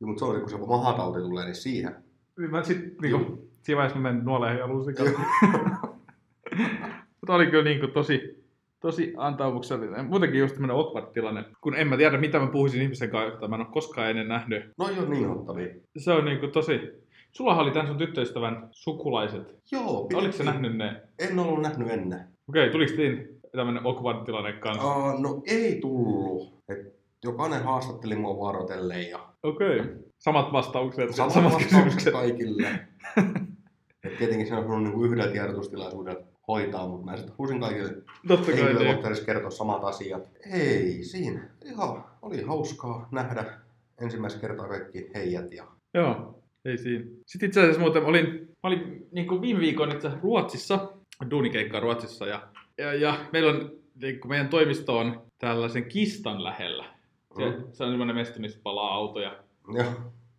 Joo, 0.00 0.08
mutta 0.08 0.26
se, 0.32 0.40
kun 0.40 0.50
se 0.50 0.56
mahatauti 0.58 1.20
tulee, 1.20 1.44
niin 1.44 1.54
siihen. 1.54 1.94
Niin 2.38 2.50
mä 2.50 2.62
sit 2.62 3.00
niinku, 3.00 3.48
siinä 3.62 3.76
vaiheessa 3.76 3.98
mä 3.98 4.08
menen 4.08 4.24
nuoleen 4.24 4.58
ja 4.58 4.68
lusikan. 4.68 5.06
Mutta 7.20 7.34
oli 7.34 7.46
kyllä 7.46 7.64
niinku 7.64 7.86
tosi, 7.86 8.43
tosi 8.84 9.12
antaumuksellinen. 9.16 10.06
Muutenkin 10.06 10.40
just 10.40 10.54
tämmönen 10.54 10.76
awkward 10.76 11.06
tilanne, 11.12 11.44
kun 11.60 11.74
en 11.74 11.88
mä 11.88 11.96
tiedä 11.96 12.18
mitä 12.18 12.38
mä 12.38 12.46
puhuisin 12.46 12.82
ihmisen 12.82 13.10
kanssa, 13.10 13.34
jota 13.34 13.48
mä 13.48 13.54
en 13.56 13.60
ole 13.60 13.70
koskaan 13.72 14.10
ennen 14.10 14.28
nähnyt. 14.28 14.64
No 14.78 14.84
ole 14.84 15.08
niin 15.08 15.30
ottavia. 15.30 15.68
Se 15.96 16.12
on 16.12 16.24
niinku 16.24 16.48
tosi... 16.48 16.80
Sulla 17.32 17.56
oli 17.56 17.70
tämän 17.70 17.86
sun 17.86 17.98
tyttöystävän 17.98 18.68
sukulaiset. 18.70 19.54
Joo, 19.72 20.00
Oliko 20.00 20.20
se 20.20 20.42
pidettiin- 20.42 20.44
nähnyt 20.46 20.76
ne? 20.76 21.02
En 21.18 21.38
ollut 21.38 21.62
nähnyt 21.62 21.90
ennen. 21.90 22.20
Okei, 22.48 22.70
tuliko 22.70 22.92
siinä 22.96 23.24
tämmönen 23.56 23.86
awkward 23.86 24.24
tilanne 24.24 24.52
kanssa? 24.52 24.96
Uh, 24.96 25.20
no 25.20 25.42
ei 25.46 25.80
tullut. 25.80 26.54
Et 26.68 26.78
jokainen 27.24 27.62
haastatteli 27.64 28.16
mua 28.16 28.36
vuorotellen 28.36 29.10
ja 29.10 29.18
Okei. 29.42 29.80
Samat 30.18 30.52
vastaukset, 30.52 31.14
samat, 31.14 31.32
samat 31.32 31.52
vastaukset 31.52 31.70
kysymykset. 31.80 32.12
kaikille. 32.12 32.68
Et 34.04 34.16
tietenkin 34.18 34.46
se 34.46 34.54
on 34.54 34.64
ollut 34.66 34.82
niinku 34.82 35.04
yhdellä 35.04 35.32
tiedotustilaisuudella 35.32 36.20
hoitaa, 36.48 36.88
mutta 36.88 37.04
mä 37.10 37.16
sitten 37.16 37.34
huusin 37.38 37.60
kaikille 37.60 37.92
Totta 38.28 38.52
kai 38.52 38.74
niin. 38.74 39.26
kertoa 39.26 39.50
samat 39.50 39.84
asiat. 39.84 40.28
Ei 40.52 41.04
siinä. 41.04 41.48
Ihan 41.64 42.04
oli 42.22 42.42
hauskaa 42.42 43.08
nähdä 43.12 43.44
ensimmäistä 44.00 44.40
kertaa 44.40 44.68
kaikki 44.68 45.10
heijät. 45.14 45.52
Ja... 45.52 45.64
Joo, 45.94 46.40
ei 46.64 46.78
siinä. 46.78 47.04
Sitten 47.26 47.46
itse 47.46 47.60
asiassa 47.60 47.80
muuten 47.80 48.04
olin, 48.04 48.24
mä 48.62 48.68
olin 48.68 49.06
niin 49.12 49.26
kuin 49.28 49.40
viime 49.40 49.60
viikon 49.60 49.92
itse 49.92 50.10
Ruotsissa, 50.22 50.92
duunikeikkaa 51.30 51.80
Ruotsissa, 51.80 52.26
ja, 52.26 52.48
ja, 52.78 52.94
ja 52.94 53.18
meillä 53.32 53.50
on, 53.50 53.70
niin 54.02 54.20
kuin 54.20 54.28
meidän 54.30 54.48
toimisto 54.48 54.98
on 54.98 55.22
tällaisen 55.38 55.84
kistan 55.84 56.44
lähellä. 56.44 56.84
Se, 57.36 57.44
Mm. 57.50 57.64
se 57.72 57.84
on 57.84 57.90
semmoinen 57.90 58.16
mesta, 58.16 58.40
missä 58.40 58.60
palaa 58.62 58.94
autoja. 58.94 59.36
Joo. 59.74 59.92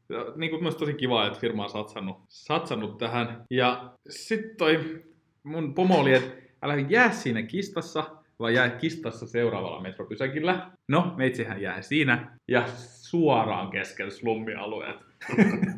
Ja, 0.09 0.25
niin 0.35 0.49
kuin 0.49 0.63
myös 0.63 0.75
tosi 0.75 0.93
kiva, 0.93 1.27
että 1.27 1.39
firma 1.39 1.63
on 1.63 1.69
satsannut, 1.69 2.17
satsannut 2.29 2.97
tähän. 2.97 3.43
Ja 3.49 3.91
sitten 4.09 4.55
toi 4.57 5.03
mun 5.45 5.73
pomo 5.73 5.99
oli, 5.99 6.13
että 6.13 6.41
älä 6.61 6.75
jää 6.75 7.11
siinä 7.11 7.41
kistassa, 7.43 8.03
vaan 8.39 8.53
jää 8.53 8.69
kistassa 8.69 9.27
seuraavalla 9.27 9.81
metropysäkillä. 9.81 10.71
No, 10.87 11.13
meitsihän 11.17 11.61
jää 11.61 11.81
siinä 11.81 12.37
ja 12.47 12.67
suoraan 12.77 13.69
keskellä 13.69 14.11
slummialueet. 14.11 14.95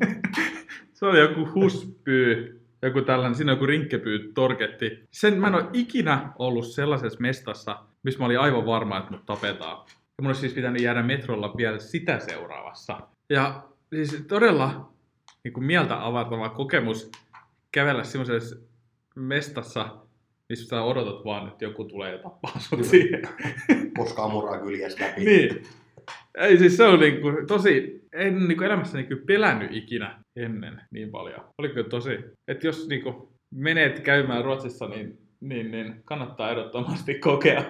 se 0.93 1.05
oli 1.05 1.19
joku 1.19 1.50
huspyy, 1.55 2.62
joku 2.81 3.01
tällainen, 3.01 3.36
siinä 3.36 3.51
joku 3.51 3.65
rinkkepyy 3.65 4.31
torketti. 4.33 5.03
Sen 5.12 5.39
mä 5.39 5.47
en 5.47 5.55
ole 5.55 5.69
ikinä 5.74 6.31
ollut 6.39 6.65
sellaisessa 6.65 7.19
mestassa, 7.21 7.79
missä 8.03 8.19
mä 8.19 8.25
olin 8.25 8.39
aivan 8.39 8.65
varma, 8.65 8.97
että 8.97 9.12
mut 9.12 9.25
tapetaan. 9.25 9.86
Ja 9.88 10.21
mun 10.21 10.27
olisi 10.27 10.41
siis 10.41 10.53
pitänyt 10.53 10.81
jäädä 10.81 11.03
metrolla 11.03 11.53
vielä 11.57 11.79
sitä 11.79 12.19
seuraavassa. 12.19 13.00
Ja 13.29 13.63
siis 13.93 14.25
todella 14.27 14.91
niin 15.43 15.53
kuin 15.53 15.65
mieltä 15.65 16.05
avartava 16.05 16.50
kokemus 16.50 17.12
kävellä 17.71 18.03
semmoisessa 18.03 18.55
mestassa, 19.17 19.95
missä 20.50 20.67
sä 20.67 20.83
odotat 20.83 21.25
vaan, 21.25 21.47
että 21.47 21.65
joku 21.65 21.83
tulee 21.83 22.12
ja 22.12 22.17
tappaa 22.17 22.59
sut 22.59 22.69
Kyllä. 22.69 22.83
siihen. 22.83 23.21
Koskaan 23.97 24.31
muraa 24.31 24.59
kyljessä 24.59 25.05
läpi. 25.05 25.25
niin. 25.25 25.63
Ei 26.38 26.57
siis 26.57 26.77
se 26.77 26.83
on 26.83 27.00
niin 27.00 27.21
kuin, 27.21 27.47
tosi, 27.47 28.01
en 28.13 28.47
niin 28.47 28.57
kuin 28.57 28.65
elämässäni 28.65 29.03
kyllä 29.03 29.24
pelännyt 29.25 29.71
ikinä 29.71 30.24
ennen 30.36 30.81
niin 30.91 31.12
paljon. 31.12 31.41
Oli 31.57 31.69
kyllä 31.69 31.89
tosi, 31.89 32.12
että 32.47 32.67
jos 32.67 32.88
niin 32.88 33.03
kuin 33.03 33.15
menet 33.55 34.00
käymään 34.00 34.43
Ruotsissa, 34.43 34.88
niin, 34.88 35.17
niin, 35.41 35.71
niin 35.71 36.01
kannattaa 36.05 36.50
ehdottomasti 36.50 37.13
kokea. 37.13 37.63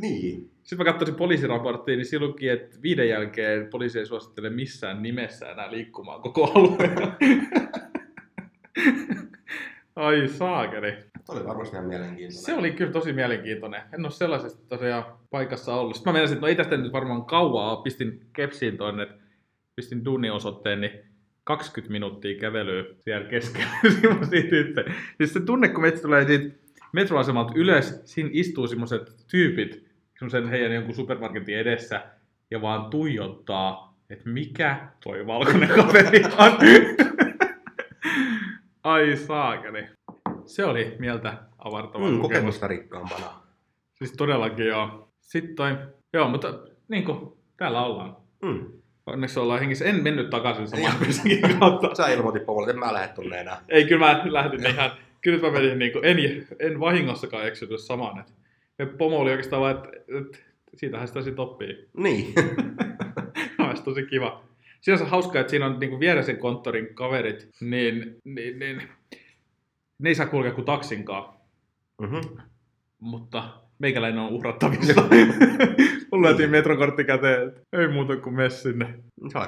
Niin. 0.00 0.50
Sitten 0.62 0.78
mä 0.78 0.84
katsoin 0.92 1.14
poliisiraporttia, 1.14 1.96
niin 1.96 2.06
silloinkin, 2.06 2.52
että 2.52 2.78
viiden 2.82 3.08
jälkeen 3.08 3.66
poliisi 3.70 3.98
ei 3.98 4.06
suosittele 4.06 4.50
missään 4.50 5.02
nimessä 5.02 5.50
enää 5.50 5.70
liikkumaan 5.70 6.22
koko 6.22 6.52
alueella. 6.54 7.16
Ai 9.96 10.28
saakeli. 10.28 10.92
Oli 11.28 11.46
varmasti 11.46 11.76
ihan 11.76 11.88
mielenkiintoinen. 11.88 12.32
Se 12.32 12.54
oli 12.54 12.70
kyllä 12.70 12.92
tosi 12.92 13.12
mielenkiintoinen. 13.12 13.82
En 13.94 14.04
ole 14.04 14.10
sellaisesta 14.10 14.68
tosiaan 14.68 15.04
paikassa 15.30 15.74
ollut. 15.74 15.96
Sitten 15.96 16.12
mä 16.12 16.18
menisin, 16.18 16.34
että 16.34 16.46
no 16.46 16.48
ei 16.48 16.56
tästä 16.56 16.76
nyt 16.76 16.92
varmaan 16.92 17.24
kauaa. 17.24 17.76
Pistin 17.76 18.26
kepsiin 18.32 18.78
että 19.02 19.14
pistin 19.76 20.04
duuniosoitteen, 20.04 20.80
niin 20.80 20.92
20 21.44 21.92
minuuttia 21.92 22.40
kävelyä 22.40 22.84
siellä 22.98 23.28
keskellä. 23.28 23.68
siitä 24.30 24.84
siis 25.16 25.32
se 25.32 25.40
tunne, 25.40 25.68
kun 25.68 25.82
meitä 25.82 26.02
tulee 26.02 26.26
siitä 26.26 26.56
metroasemalta 26.92 27.52
ylös, 27.56 28.02
siinä 28.04 28.30
istuu 28.32 28.66
semmoiset 28.66 29.12
tyypit, 29.30 29.84
semmoisen 30.18 30.48
heidän 30.48 30.72
jonkun 30.72 30.94
supermarketin 30.94 31.58
edessä, 31.58 32.02
ja 32.50 32.62
vaan 32.62 32.90
tuijottaa, 32.90 33.96
että 34.10 34.28
mikä 34.28 34.88
toi 35.04 35.26
valkoinen 35.26 35.68
kaveri 35.68 36.22
on. 36.38 36.52
Ai 38.84 39.16
saakeli. 39.16 39.84
Se 40.44 40.64
oli 40.64 40.96
mieltä 40.98 41.34
avartava 41.58 41.98
Mm, 42.04 42.10
kokemus. 42.10 42.28
kokemusta 42.28 42.68
rikkaampana. 42.68 43.32
Siis 43.94 44.12
todellakin 44.12 44.66
joo. 44.66 45.08
Sitten 45.20 45.54
toi, 45.56 45.76
joo, 46.12 46.28
mutta 46.28 46.58
niin 46.88 47.04
kuin, 47.04 47.32
täällä 47.56 47.82
ollaan. 47.84 48.16
Mm. 48.42 48.66
Onneksi 49.06 49.40
ollaan 49.40 49.60
hengissä. 49.60 49.84
En 49.84 50.02
mennyt 50.02 50.30
takaisin 50.30 50.68
samaan 50.68 50.96
pysäkin 51.06 51.58
kautta. 51.58 51.94
Sä 51.96 52.08
ilmoitit 52.08 52.46
pomolle, 52.46 52.70
että 52.70 52.80
mä 52.86 52.92
lähde 52.92 53.08
tonne 53.14 53.40
enää. 53.40 53.60
Ei, 53.68 53.84
kyllä 53.84 54.06
mä 54.06 54.22
lähdin 54.24 54.66
ihan, 54.66 54.90
kyllä 55.20 55.38
mä 55.46 55.50
menin 55.50 55.78
niin 55.78 55.92
kuin, 55.92 56.04
en, 56.04 56.16
en 56.58 56.80
vahingossakaan 56.80 57.46
eksynyt 57.46 57.80
samaan. 57.80 58.20
Et, 58.20 58.32
me 58.78 58.86
pomo 58.86 59.18
oli 59.18 59.30
oikeastaan 59.30 59.62
vaan, 59.62 59.76
että, 59.76 59.88
että 60.20 60.38
siitähän 60.76 61.08
sitä 61.08 61.22
sitten 61.22 61.42
oppii. 61.42 61.88
Niin. 61.96 62.34
Olisi 63.68 63.82
tosi 63.84 64.06
kiva. 64.06 64.42
Siinä 64.80 64.94
on 64.94 64.98
se 64.98 65.10
hauska, 65.10 65.40
että 65.40 65.50
siinä 65.50 65.66
on 65.66 65.80
niin 65.80 66.00
vieressä 66.00 66.34
konttorin 66.34 66.94
kaverit, 66.94 67.48
niin, 67.60 68.16
niin, 68.24 68.58
niin 68.58 68.82
ne 69.98 70.08
ei 70.08 70.14
saa 70.14 70.26
kulkea 70.26 70.52
kuin 70.52 70.64
taksinkaan. 70.64 71.34
mm-hmm. 72.02 72.42
mutta 73.00 73.60
meikäläinen 73.78 74.20
on 74.20 74.32
uhrattavissa. 74.32 75.02
Mulla 76.12 76.28
löytiin 76.28 76.50
metrokortti 76.50 77.04
käteen, 77.04 77.52
ei 77.72 77.88
muuta 77.88 78.16
kuin 78.16 78.34
mene 78.34 78.50
sinne. 78.50 78.94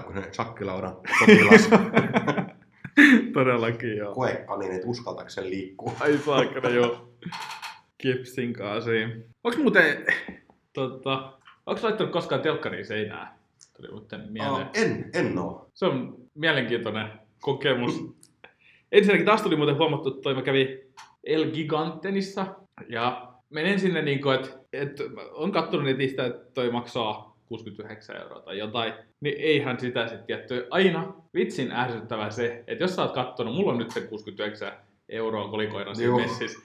Kuin 0.05 0.23
se 0.23 0.33
Shakkilaudan 0.33 0.97
potilas. 1.21 1.71
Todellakin 3.35 3.97
joo. 3.97 4.15
Koekani, 4.15 4.75
että 4.75 4.87
uskaltaako 4.87 5.31
sen 5.31 5.51
liikkua. 5.51 5.93
Ai 6.01 6.19
saakana 6.19 6.69
joo. 6.69 7.15
Kipsin 7.99 8.53
kanssa. 8.53 8.91
Onks 9.45 9.59
muuten, 9.59 10.07
tota, 10.73 11.33
onks 11.67 11.83
laittanut 11.83 12.13
koskaan 12.13 12.41
telkkariin 12.41 12.87
seinään? 12.87 13.42
Tuli 13.83 13.93
muuten 13.93 14.33
mieleen. 14.33 14.67
Oh, 14.67 14.71
en, 14.75 15.11
en 15.15 15.39
oo. 15.39 15.71
Se 15.75 15.87
on 15.87 16.17
mielenkiintoinen 16.35 17.09
kokemus. 17.41 18.15
Ensinnäkin 18.93 19.27
taas 19.27 19.43
tuli 19.43 19.57
muuten 19.57 19.79
huomattu, 19.79 20.09
että 20.09 20.23
toi 20.23 20.35
mä 20.35 20.43
kävin 20.43 20.69
El 21.25 21.51
Gigantenissa 21.51 22.47
ja 22.89 23.33
menen 23.51 23.81
sinne 23.81 24.03
niin 24.03 24.23
kuin, 24.23 24.35
että, 24.35 24.51
että 24.73 25.05
on 25.33 25.53
kattonut 25.53 25.87
netistä, 25.87 26.27
että 26.27 26.53
toi 26.55 26.71
maksaa 26.71 27.37
69 27.47 28.17
euroa 28.17 28.41
tai 28.41 28.59
jotain, 28.59 28.93
niin 29.21 29.35
eihän 29.39 29.81
sitä 29.81 30.09
sitten 30.09 30.27
tietty. 30.27 30.67
Aina 30.71 31.15
vitsin 31.35 31.73
ärsyttävää 31.73 32.31
se, 32.31 32.65
että 32.67 32.85
jos 32.85 32.97
sä 32.97 33.03
oot 33.03 33.15
kattonut, 33.15 33.55
mulla 33.55 33.73
on 33.73 33.79
nyt 33.79 33.91
se 33.91 34.01
69 34.01 34.73
euroa 35.09 35.49
kolikoina 35.49 35.95
siinä 35.95 36.17
messissä. 36.17 36.59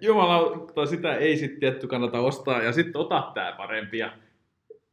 Jumalauta, 0.00 0.86
sitä 0.86 1.14
ei 1.14 1.36
sitten 1.36 1.60
tietty 1.60 1.86
kannata 1.86 2.20
ostaa 2.20 2.62
ja 2.62 2.72
sitten 2.72 3.00
ota 3.00 3.30
tää 3.34 3.52
parempi. 3.52 3.98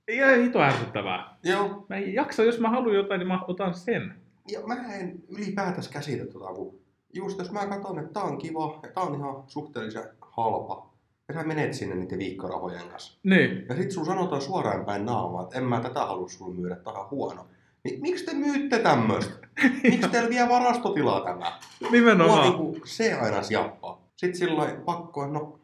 Ihan 0.07 0.39
hito 0.39 0.61
ärsyttävää. 0.61 1.37
Joo. 1.43 1.85
Mä 1.89 1.95
en 1.95 2.13
jaksa, 2.13 2.43
jos 2.43 2.59
mä 2.59 2.69
haluan 2.69 2.95
jotain, 2.95 3.19
niin 3.19 3.27
mä 3.27 3.41
otan 3.47 3.73
sen. 3.73 4.15
Ja 4.51 4.59
mä 4.67 4.95
en 4.95 5.23
ylipäätänsä 5.29 5.91
käsitä 5.91 6.25
tota, 6.25 6.53
kun 6.53 6.79
just 7.13 7.39
jos 7.39 7.51
mä 7.51 7.67
katson, 7.67 7.99
että 7.99 8.13
tää 8.13 8.23
on 8.23 8.37
kiva 8.37 8.79
ja 8.83 8.89
tää 8.91 9.03
on 9.03 9.15
ihan 9.15 9.43
suhteellisen 9.47 10.03
halpa. 10.21 10.89
Ja 11.27 11.33
sä 11.33 11.43
menet 11.43 11.73
sinne 11.73 11.95
niiden 11.95 12.19
viikkorahojen 12.19 12.89
kanssa. 12.89 13.19
Niin. 13.23 13.65
Ja 13.69 13.75
sit 13.75 13.91
sun 13.91 14.05
sanotaan 14.05 14.41
suoraan 14.41 14.85
päin 14.85 15.05
naamaa, 15.05 15.43
että 15.43 15.57
en 15.57 15.63
mä 15.63 15.79
tätä 15.79 16.05
halua 16.05 16.29
sulle 16.29 16.55
myydä, 16.55 16.75
tää 16.75 16.93
on 16.93 17.09
huono. 17.11 17.47
Niin 17.83 18.01
miksi 18.01 18.25
te 18.25 18.33
myytte 18.33 18.79
tämmöstä? 18.79 19.47
Miksi 19.83 20.09
teillä 20.09 20.29
vie 20.29 20.49
varastotilaa 20.49 21.21
tämä? 21.21 21.59
Mua 21.81 21.91
Nimenomaan. 21.91 22.49
niinku 22.49 22.81
se 22.85 23.13
aina 23.13 23.43
sjappaa. 23.43 24.01
Sitten 24.15 24.39
silloin 24.39 24.81
pakko, 24.81 25.27
no 25.27 25.59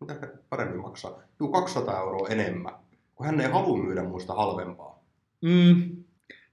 mitä 0.00 0.28
paremmin 0.48 0.80
maksaa? 0.80 1.18
Juu, 1.40 1.48
200 1.52 2.00
euroa 2.00 2.28
enemmän. 2.28 2.74
Kun 3.14 3.26
hän 3.26 3.40
ei 3.40 3.50
halua 3.50 3.84
myydä 3.84 4.02
muista 4.02 4.34
halvempaa. 4.34 5.04
Mm. 5.40 6.04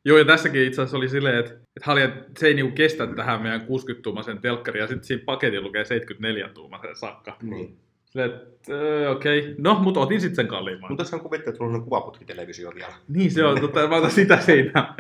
Joo, 0.06 0.18
ja 0.18 0.26
tässäkin 0.26 0.68
itse 0.68 0.82
asiassa 0.82 0.98
oli 0.98 1.10
silleen, 1.10 1.40
että, 1.40 1.52
että 1.52 1.86
Halja, 1.86 2.10
se 2.38 2.48
ei 2.48 2.54
niinku 2.54 2.76
kestä 2.76 3.08
tähän 3.08 3.42
meidän 3.42 3.62
60-tuumaisen 3.62 4.42
telkkari, 4.42 4.80
ja 4.80 4.88
sitten 4.88 5.04
siinä 5.04 5.24
paketin 5.26 5.64
lukee 5.64 5.84
74-tuumaisen 5.84 6.96
sakka. 6.96 7.38
Niin. 7.42 7.78
Silleen, 8.06 8.32
että 8.32 8.74
öö, 8.74 9.10
okei, 9.10 9.40
okay. 9.40 9.56
no, 9.58 9.80
mutta 9.80 10.00
otin 10.00 10.22
sitten 10.22 10.36
sen 10.36 10.48
kalliimman. 10.48 10.92
Mutta 10.92 11.04
tässä 11.04 11.16
on 11.16 11.22
kuvitteet, 11.22 11.48
että 11.48 11.58
sulla 11.58 11.78
on 11.78 11.84
kuvaputkitelevisio 11.84 12.72
vielä. 12.76 12.94
Niin 13.08 13.32
se 13.32 13.46
on, 13.46 13.62
totta, 13.62 13.88
mä 13.88 13.96
otan 13.96 14.12
sitä 14.12 14.42
seinään. 14.42 14.96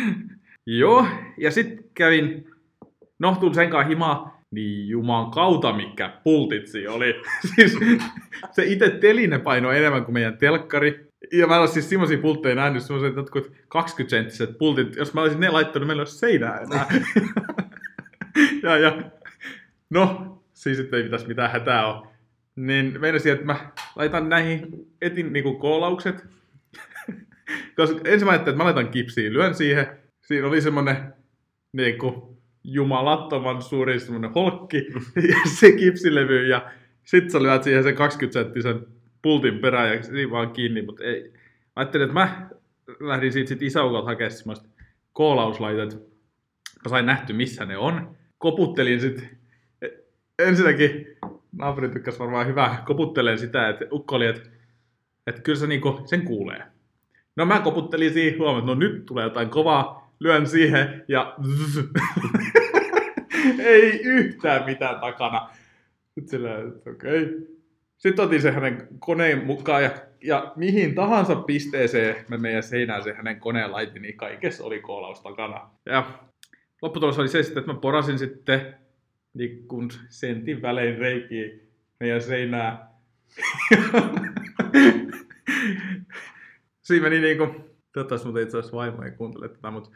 Joo, 0.66 1.06
ja 1.36 1.50
sitten 1.50 1.84
kävin, 1.94 2.50
no 3.18 3.36
tulin 3.40 3.54
sen 3.54 3.70
kanssa 3.70 3.88
himaa, 3.88 4.41
niin 4.52 4.88
juman 4.88 5.30
kautta 5.30 5.72
mikä 5.72 6.12
pultitsi 6.24 6.88
oli. 6.88 7.22
siis 7.54 7.78
se 8.50 8.64
itse 8.64 8.90
teline 8.90 9.38
paino 9.38 9.72
enemmän 9.72 10.04
kuin 10.04 10.14
meidän 10.14 10.38
telkkari. 10.38 11.06
Ja 11.32 11.46
mä 11.46 11.58
ole 11.58 11.68
siis 11.68 11.90
semmosia 11.90 12.18
pultteja 12.18 12.54
nähnyt, 12.54 12.82
semmoiset 12.82 13.16
jotkut 13.16 13.52
20-senttiset 13.52 14.58
pultit. 14.58 14.96
Jos 14.96 15.14
mä 15.14 15.20
olisin 15.20 15.40
ne 15.40 15.50
laittanut, 15.50 15.86
meillä 15.86 16.00
olisi 16.00 16.18
seinää 16.18 16.58
enää. 16.58 16.86
ja, 18.62 18.78
ja, 18.78 19.02
no, 19.90 20.38
siis 20.52 20.76
sitten 20.76 20.96
ei 20.96 21.04
pitäisi 21.04 21.28
mitään 21.28 21.50
hätää 21.50 21.86
ole. 21.86 22.08
Niin 22.56 23.00
meinasin, 23.00 23.32
että 23.32 23.44
mä 23.44 23.70
laitan 23.96 24.28
näihin 24.28 24.66
etin 25.02 25.32
niinku 25.32 25.54
koolaukset. 25.54 26.26
Koska 27.76 28.00
ensin 28.04 28.26
mä 28.26 28.32
ajattelin, 28.32 28.54
että 28.54 28.56
mä 28.56 28.64
laitan 28.64 28.88
kipsiin, 28.88 29.32
lyön 29.32 29.54
siihen. 29.54 29.86
Siinä 30.26 30.46
oli 30.46 30.60
semmonen 30.60 30.96
niinku 31.72 32.38
jumalattoman 32.64 33.62
suuri 33.62 34.00
semmonen 34.00 34.32
holkki 34.32 34.86
ja 35.30 35.36
se 35.58 35.72
kipsilevy 35.72 36.46
ja 36.46 36.70
sit 37.04 37.30
sä 37.30 37.42
lyöt 37.42 37.62
siihen 37.62 37.82
sen 37.82 37.94
20 37.94 38.40
senttisen 38.40 38.86
pultin 39.22 39.58
perään 39.58 39.96
ja 39.96 40.02
siinä 40.02 40.30
vaan 40.30 40.50
kiinni, 40.50 40.82
mutta 40.82 41.04
ei. 41.04 41.32
Mä 41.32 41.72
ajattelin, 41.76 42.04
että 42.04 42.14
mä 42.14 42.50
lähdin 43.00 43.32
siitä 43.32 43.48
sit 43.48 43.62
isäukolta 43.62 44.06
hakemaan 44.06 44.30
semmoista 44.30 44.68
koolauslaitet. 45.12 45.94
Mä 46.84 46.88
sain 46.88 47.06
nähty, 47.06 47.32
missä 47.32 47.64
ne 47.64 47.76
on. 47.76 48.16
Koputtelin 48.38 49.00
sit 49.00 49.28
ensinnäkin 50.38 51.06
naapuri 51.52 51.88
tykkäsi 51.88 52.18
varmaan 52.18 52.46
hyvää 52.46 52.82
koputteleen 52.86 53.38
sitä, 53.38 53.68
että 53.68 53.84
ukko 53.92 54.16
oli, 54.16 54.26
että, 54.26 54.48
että 55.26 55.42
kyllä 55.42 55.58
se 55.58 55.66
niinku, 55.66 56.00
sen 56.04 56.22
kuulee. 56.22 56.62
No 57.36 57.44
mä 57.44 57.60
koputtelin 57.60 58.12
siihen 58.12 58.38
huomioon, 58.38 58.58
että 58.58 58.66
no 58.66 58.74
nyt 58.74 59.06
tulee 59.06 59.24
jotain 59.24 59.50
kovaa, 59.50 60.01
lyön 60.22 60.46
siihen 60.46 61.04
ja 61.08 61.36
ei 63.58 64.00
yhtään 64.04 64.64
mitään 64.64 65.00
takana. 65.00 65.50
Sitten 66.14 66.30
sillä, 66.30 66.50
okei. 66.92 67.22
Okay. 67.22 67.46
Sitten 67.96 68.24
otin 68.24 68.42
se 68.42 68.50
hänen 68.50 68.88
koneen 68.98 69.46
mukaan 69.46 69.82
ja, 69.82 69.90
ja 70.24 70.52
mihin 70.56 70.94
tahansa 70.94 71.36
pisteeseen 71.36 72.24
me 72.28 72.36
meidän 72.36 72.62
seinään 72.62 73.02
se 73.02 73.12
hänen 73.12 73.40
koneen 73.40 73.72
laitin, 73.72 74.02
niin 74.02 74.16
kaikessa 74.16 74.64
oli 74.64 74.80
koolaus 74.80 75.20
takana. 75.20 75.70
Ja 75.86 76.04
lopputulos 76.82 77.18
oli 77.18 77.28
se 77.28 77.42
sitten, 77.42 77.60
että 77.60 77.72
mä 77.72 77.78
porasin 77.78 78.18
sitten 78.18 78.74
niin 79.34 79.68
kun 79.68 79.90
sentin 80.08 80.62
välein 80.62 80.98
reikiä 80.98 81.48
meidän 82.00 82.22
seinää. 82.22 82.92
Siinä 86.82 87.02
meni 87.02 87.20
niinku, 87.20 87.46
toivottavasti 87.92 88.26
mutta 88.26 88.40
itse 88.40 88.58
asiassa 88.58 88.76
vaimo 88.76 89.02
ei 89.02 89.10
kuuntele 89.10 89.48
tätä, 89.48 89.70
mutta 89.70 89.90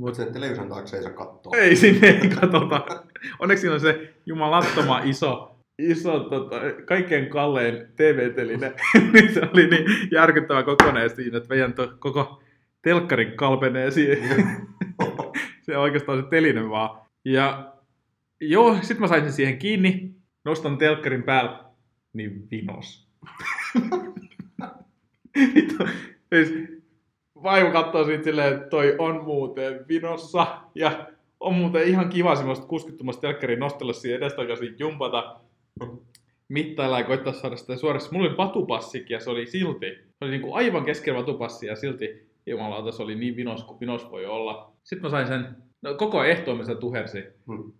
Mutta 0.00 0.16
sen 0.16 0.32
television 0.32 0.68
taakse 0.68 0.96
ei 0.96 1.02
saa 1.02 1.12
katsoa. 1.12 1.56
ei 1.56 1.76
sinne 1.76 2.08
ei 2.08 2.28
katsota. 2.28 3.04
Onneksi 3.38 3.60
siinä 3.60 3.74
on 3.74 3.80
se 3.80 4.14
jumalattoma 4.26 5.00
iso, 5.04 5.56
iso 5.78 6.20
tota, 6.20 6.56
kaikkein 6.84 7.28
kallein 7.28 7.86
TV-teline. 7.96 8.72
niin 9.12 9.32
se 9.34 9.40
oli 9.54 9.66
niin 9.66 9.84
järkyttävä 10.12 10.62
kokoneen 10.62 11.16
siinä, 11.16 11.36
että 11.36 11.48
meidän 11.48 11.72
to, 11.72 11.92
koko 11.98 12.42
telkkari 12.82 13.32
kalpenee 13.36 13.90
siihen. 13.90 14.46
se 15.62 15.76
on 15.76 15.82
oikeastaan 15.82 16.22
se 16.22 16.28
teline 16.30 16.70
vaan. 16.70 17.06
Ja 17.24 17.72
joo, 18.40 18.78
sit 18.82 18.98
mä 18.98 19.06
sain 19.06 19.22
sen 19.22 19.32
siihen 19.32 19.58
kiinni, 19.58 20.14
nostan 20.44 20.78
telkkarin 20.78 21.22
päällä, 21.22 21.64
niin 22.12 22.48
vinos. 22.50 23.08
Vittu, 25.54 25.84
siis 26.34 26.79
vaimo 27.42 27.70
katsoo 27.70 28.04
siitä 28.04 28.24
silleen, 28.24 28.54
että 28.54 28.68
toi 28.68 28.94
on 28.98 29.24
muuten 29.24 29.84
vinossa. 29.88 30.46
Ja 30.74 31.06
on 31.40 31.54
muuten 31.54 31.88
ihan 31.88 32.08
kiva 32.08 32.36
semmoista 32.36 32.66
60 32.66 33.20
telkkarin 33.20 33.58
nostella 33.58 33.92
siihen 33.92 34.18
edestakaisin 34.18 34.76
jumpata. 34.78 35.40
mittailla 36.48 36.98
ja 36.98 37.04
koittaa 37.04 37.32
saada 37.32 37.56
sitä 37.56 37.76
suorassa. 37.76 38.12
Mulla 38.12 38.28
oli 38.28 38.36
vatupassikin 38.36 39.14
ja 39.14 39.20
se 39.20 39.30
oli 39.30 39.46
silti, 39.46 39.86
se 39.86 40.24
oli 40.24 40.30
niinku 40.30 40.54
aivan 40.54 40.84
keskellä 40.84 41.18
vatupassia 41.20 41.72
ja 41.72 41.76
silti 41.76 42.30
jumalauta 42.46 42.92
se 42.92 43.02
oli 43.02 43.14
niin 43.14 43.36
vinos 43.36 43.64
kuin 43.64 43.80
vinos 43.80 44.10
voi 44.10 44.26
olla. 44.26 44.72
Sitten 44.84 45.02
mä 45.02 45.10
sain 45.10 45.26
sen, 45.26 45.48
no 45.82 45.94
koko 45.94 46.24
ehtoon 46.24 46.58
mä 46.58 46.64
sitä 46.64 46.80
tuhersin. 46.80 47.24
Hmm. 47.46 47.72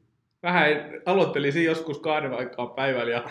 Vähän 0.43 0.67
aloittelin 1.07 1.53
siinä 1.53 1.71
joskus 1.71 1.99
kahden 1.99 2.35
aikaa 2.35 2.67
päivällä 2.67 3.13
ja 3.13 3.25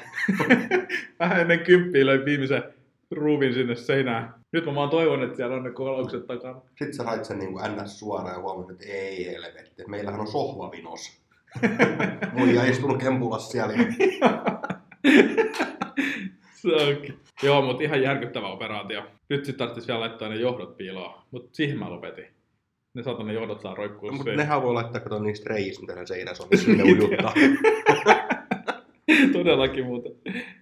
vähän 1.19 1.41
ennen 1.41 1.59
kymppiä 1.59 2.05
löin 2.05 2.25
viimeisen 2.25 2.63
ruuvin 3.11 3.53
sinne 3.53 3.75
seinään. 3.75 4.38
Nyt 4.51 4.65
mä 4.65 4.75
vaan 4.75 4.89
toivon, 4.89 5.23
että 5.23 5.35
siellä 5.37 5.55
on 5.55 5.63
ne 5.63 5.71
kolaukset 5.71 6.27
takana. 6.27 6.61
Sitten 6.67 6.93
sä 6.93 7.03
sait 7.03 7.25
sen 7.25 7.39
niin 7.39 7.53
kuin 7.53 7.63
ns. 7.83 7.99
suoraan 7.99 8.35
ja 8.35 8.41
huomasit, 8.41 8.71
että 8.71 8.85
ei 8.93 9.25
helvetti. 9.25 9.83
Meillähän 9.87 10.19
on 10.19 10.27
sohvavinos. 10.27 11.21
Muija 12.33 12.65
istunut 12.65 12.97
kempulassa 12.97 13.51
siellä. 13.51 13.73
Se 16.55 16.75
onkin. 16.75 17.19
Joo, 17.43 17.61
mutta 17.61 17.83
ihan 17.83 18.01
järkyttävä 18.01 18.47
operaatio. 18.47 19.03
Nyt 19.29 19.45
sitten 19.45 19.57
tarvitsisi 19.59 19.87
vielä 19.87 19.99
laittaa 19.99 20.29
ne 20.29 20.35
johdot 20.35 20.77
piiloon, 20.77 21.21
mutta 21.31 21.49
siihen 21.55 21.79
mä 21.79 21.89
lopetin. 21.89 22.25
Ne 22.93 23.03
saatan 23.03 23.27
ne 23.27 23.33
johdot 23.33 23.61
saa 23.61 23.75
roikkua 23.75 24.11
Mutta 24.11 24.23
siinä. 24.23 24.43
nehän 24.43 24.61
voi 24.63 24.73
laittaa, 24.73 25.01
kato 25.01 25.19
niistä 25.19 25.49
reijistä, 25.53 25.85
mitä 25.85 26.05
seinässä 26.05 26.43
on, 26.43 26.49
missä 26.51 26.71
ne 26.71 26.83
ujuttaa. 26.93 27.33
Todellakin 29.33 29.85
muuten. 29.85 30.11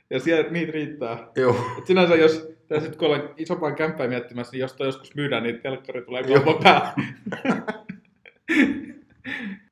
Ja 0.10 0.20
siellä 0.20 0.52
niitä 0.52 0.72
riittää. 0.72 1.28
Joo. 1.36 1.56
Et 1.78 1.88
sinänsä 1.88 2.16
jos, 2.16 2.48
tai 2.68 2.82
sit 2.82 2.96
kun 2.96 3.08
olen 3.08 3.30
isompaa 3.38 3.72
kämppää 3.72 4.08
miettimässä, 4.08 4.52
niin 4.52 4.62
jos 4.62 4.74
toi 4.74 4.88
joskus 4.88 5.16
myydään, 5.16 5.44
niin 5.44 5.62
telkkari 5.62 6.02
tulee 6.02 6.24
kaupan 6.24 6.56
päälle. 6.64 6.94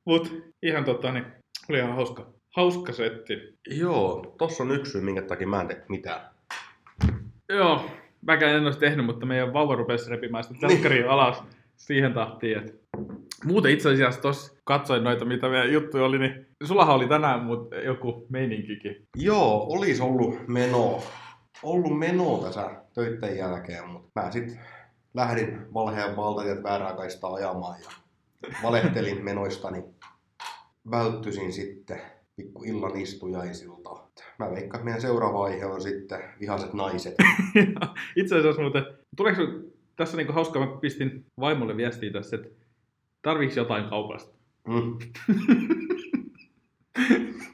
Mut 0.06 0.42
ihan 0.62 0.84
tota, 0.84 1.12
niin 1.12 1.24
oli 1.70 1.78
ihan 1.78 1.94
hauska. 1.94 2.32
Hauska 2.56 2.92
setti. 2.92 3.34
Joo, 3.70 4.34
tossa 4.38 4.62
on 4.62 4.70
yksi 4.70 4.92
syy, 4.92 5.00
minkä 5.00 5.22
takia 5.22 5.46
mä 5.46 5.60
en 5.60 5.68
tee 5.68 5.84
mitään. 5.88 6.20
Joo, 7.48 7.90
mäkään 8.26 8.56
en 8.56 8.64
olisi 8.64 8.78
tehnyt, 8.78 9.06
mutta 9.06 9.26
meidän 9.26 9.52
vauva 9.52 9.74
rupesi 9.74 10.10
repimään 10.10 10.44
sitä 10.44 10.60
telkkaria 10.60 11.12
alas 11.12 11.42
siihen 11.76 12.14
tahtiin, 12.14 12.58
että 12.58 12.72
Muuten 13.44 13.72
itse 13.72 13.90
asiassa 13.90 14.20
tuossa 14.20 14.52
katsoin 14.64 15.04
noita, 15.04 15.24
mitä 15.24 15.48
meidän 15.48 15.72
juttuja 15.72 16.04
oli, 16.04 16.18
niin 16.18 16.45
sullahan 16.64 16.94
oli 16.94 17.08
tänään 17.08 17.44
mut 17.44 17.68
joku 17.84 18.26
meininkikin. 18.28 19.08
Joo, 19.16 19.66
olisi 19.68 20.02
ollut 20.02 20.48
meno, 20.48 21.02
ollut 21.62 21.98
meno 21.98 22.38
tässä 22.38 22.82
töitten 22.94 23.36
jälkeen, 23.36 23.88
mutta 23.88 24.20
mä 24.20 24.30
sitten 24.30 24.60
lähdin 25.14 25.74
valheen 25.74 26.16
valtajat 26.16 26.62
väärää 26.62 26.92
kaistaa 26.92 27.34
ajamaan 27.34 27.80
ja 27.80 27.90
valehtelin 28.62 29.24
menoistani. 29.24 29.84
Välttyisin 30.90 31.52
sitten 31.52 32.00
pikku 32.36 32.64
illan 32.64 32.96
istujaisilta. 32.96 33.90
Mä 34.38 34.50
veikkaan, 34.50 34.64
että 34.64 34.84
meidän 34.84 35.00
seuraava 35.00 35.44
aihe 35.44 35.66
on 35.66 35.80
sitten 35.80 36.20
vihaset 36.40 36.72
naiset. 36.72 37.14
itse 38.16 38.38
asiassa 38.38 38.62
muuten, 38.62 38.84
tuleeko 39.16 39.42
tässä 39.96 40.16
niinku 40.16 40.32
hauskaa, 40.32 40.66
mä 40.66 40.76
pistin 40.80 41.26
vaimolle 41.40 41.76
viestiä 41.76 42.12
tässä, 42.12 42.36
että 42.36 42.48
tarviiko 43.22 43.54
jotain 43.56 43.88
kaupasta. 43.88 44.36
Mm. 44.68 44.98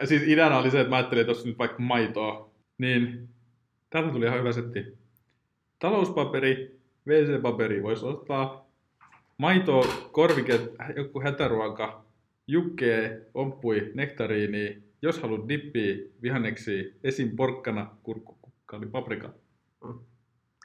Ja 0.00 0.06
siis 0.06 0.22
ideana 0.22 0.58
oli 0.58 0.70
se, 0.70 0.80
että 0.80 0.90
mä 0.90 0.96
ajattelin, 0.96 1.20
että 1.20 1.32
tuossa 1.32 1.48
nyt 1.48 1.58
vaikka 1.58 1.78
maitoa, 1.78 2.50
niin 2.78 3.28
täältä 3.90 4.12
tuli 4.12 4.26
ihan 4.26 4.38
hyvä 4.38 4.52
setti. 4.52 4.98
Talouspaperi, 5.78 6.80
WC-paperi 7.06 7.82
voisi 7.82 8.04
ostaa, 8.04 8.70
maitoa, 9.38 9.86
korvike, 10.12 10.60
joku 10.96 11.20
hätäruoka, 11.20 12.04
jukkee, 12.46 13.26
omppui, 13.34 13.90
nektariini, 13.94 14.82
jos 15.02 15.22
haluat 15.22 15.48
dippiä, 15.48 15.96
vihanneksi, 16.22 16.94
esim. 17.04 17.36
porkkana, 17.36 17.96
kurkku, 18.02 18.38
kukkaali, 18.42 18.86
paprika. 18.86 19.34